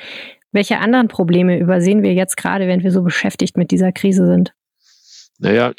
Welche 0.53 0.79
anderen 0.79 1.09
Probleme 1.09 1.59
übersehen 1.59 2.03
wir 2.03 2.15
jetzt 2.15 2.37
gerade, 2.37 2.67
wenn 2.67 2.83
wir 2.83 2.91
so 2.91 3.03
beschäftigt 3.03 3.57
mit 3.57 3.71
dieser 3.71 3.93
Krise 3.93 4.27
sind? 4.27 4.55
Naja, 5.39 5.73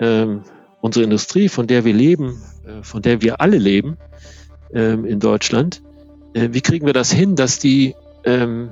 ähm, 0.00 0.42
unsere 0.80 1.04
Industrie, 1.04 1.48
von 1.48 1.68
der 1.68 1.84
wir 1.84 1.94
leben, 1.94 2.42
äh, 2.66 2.82
von 2.82 3.00
der 3.00 3.22
wir 3.22 3.40
alle 3.40 3.58
leben 3.58 3.96
ähm, 4.74 5.04
in 5.04 5.20
Deutschland, 5.20 5.82
äh, 6.34 6.48
wie 6.50 6.62
kriegen 6.62 6.84
wir 6.84 6.94
das 6.94 7.12
hin, 7.12 7.36
dass 7.36 7.60
die 7.60 7.94
ähm, 8.24 8.70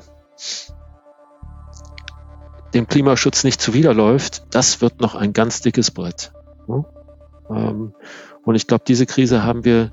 dem 2.75 2.89
Klimaschutz 2.89 3.45
nicht 3.45 3.61
zuwiderläuft, 3.61 4.43
das 4.51 4.81
wird 4.81 5.01
noch 5.01 5.15
ein 5.15 5.33
ganz 5.33 5.61
dickes 5.61 5.93
Brett. 5.93 6.33
Ähm, 6.69 7.95
und 8.45 8.55
ich 8.57 8.67
glaube, 8.67 8.83
diese 8.85 9.07
Krise 9.07 9.45
haben 9.45 9.65
wir 9.65 9.93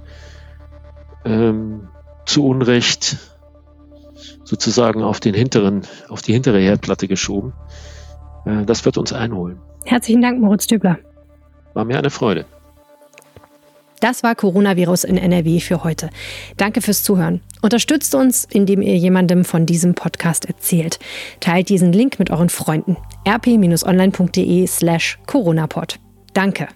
ähm, 1.25 1.89
zu 2.25 2.43
Unrecht 2.43 3.17
sozusagen 4.55 5.03
auf 5.03 5.19
den 5.19 5.33
hinteren, 5.33 5.81
auf 6.07 6.21
die 6.21 6.31
hintere 6.31 6.59
Herdplatte 6.59 7.09
geschoben. 7.09 7.51
Äh, 8.45 8.63
das 8.65 8.85
wird 8.85 8.97
uns 8.97 9.11
einholen. 9.11 9.59
Herzlichen 9.83 10.21
Dank, 10.21 10.39
Moritz 10.39 10.65
Dübler. 10.67 10.97
War 11.73 11.83
mir 11.83 11.97
eine 11.97 12.09
Freude. 12.09 12.45
Das 13.99 14.23
war 14.23 14.33
Coronavirus 14.35 15.03
in 15.03 15.17
NRW 15.17 15.59
für 15.59 15.83
heute. 15.83 16.09
Danke 16.57 16.81
fürs 16.81 17.03
Zuhören. 17.03 17.41
Unterstützt 17.61 18.15
uns, 18.15 18.47
indem 18.49 18.81
ihr 18.81 18.97
jemandem 18.97 19.43
von 19.43 19.65
diesem 19.65 19.93
Podcast 19.93 20.45
erzählt. 20.45 20.99
Teilt 21.41 21.67
diesen 21.69 21.91
Link 21.91 22.17
mit 22.19 22.29
euren 22.29 22.47
Freunden. 22.49 22.95
rp-online.de 23.27 24.67
slash 24.67 25.19
coronapod. 25.25 25.99
Danke. 26.33 26.69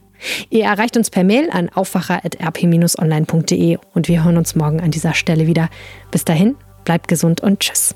Ihr 0.50 0.66
erreicht 0.66 0.98
uns 0.98 1.10
per 1.10 1.24
Mail 1.24 1.50
an 1.50 1.70
aufwacher.rp-online.de 1.70 3.78
und 3.94 4.10
wir 4.10 4.26
hören 4.26 4.38
uns 4.38 4.56
morgen 4.56 4.82
an 4.82 4.92
dieser 4.92 5.14
Stelle 5.14 5.48
wieder. 5.48 5.70
Bis 6.12 6.26
dahin, 6.26 6.58
bleibt 6.86 7.08
gesund 7.08 7.42
und 7.42 7.60
tschüss. 7.60 7.96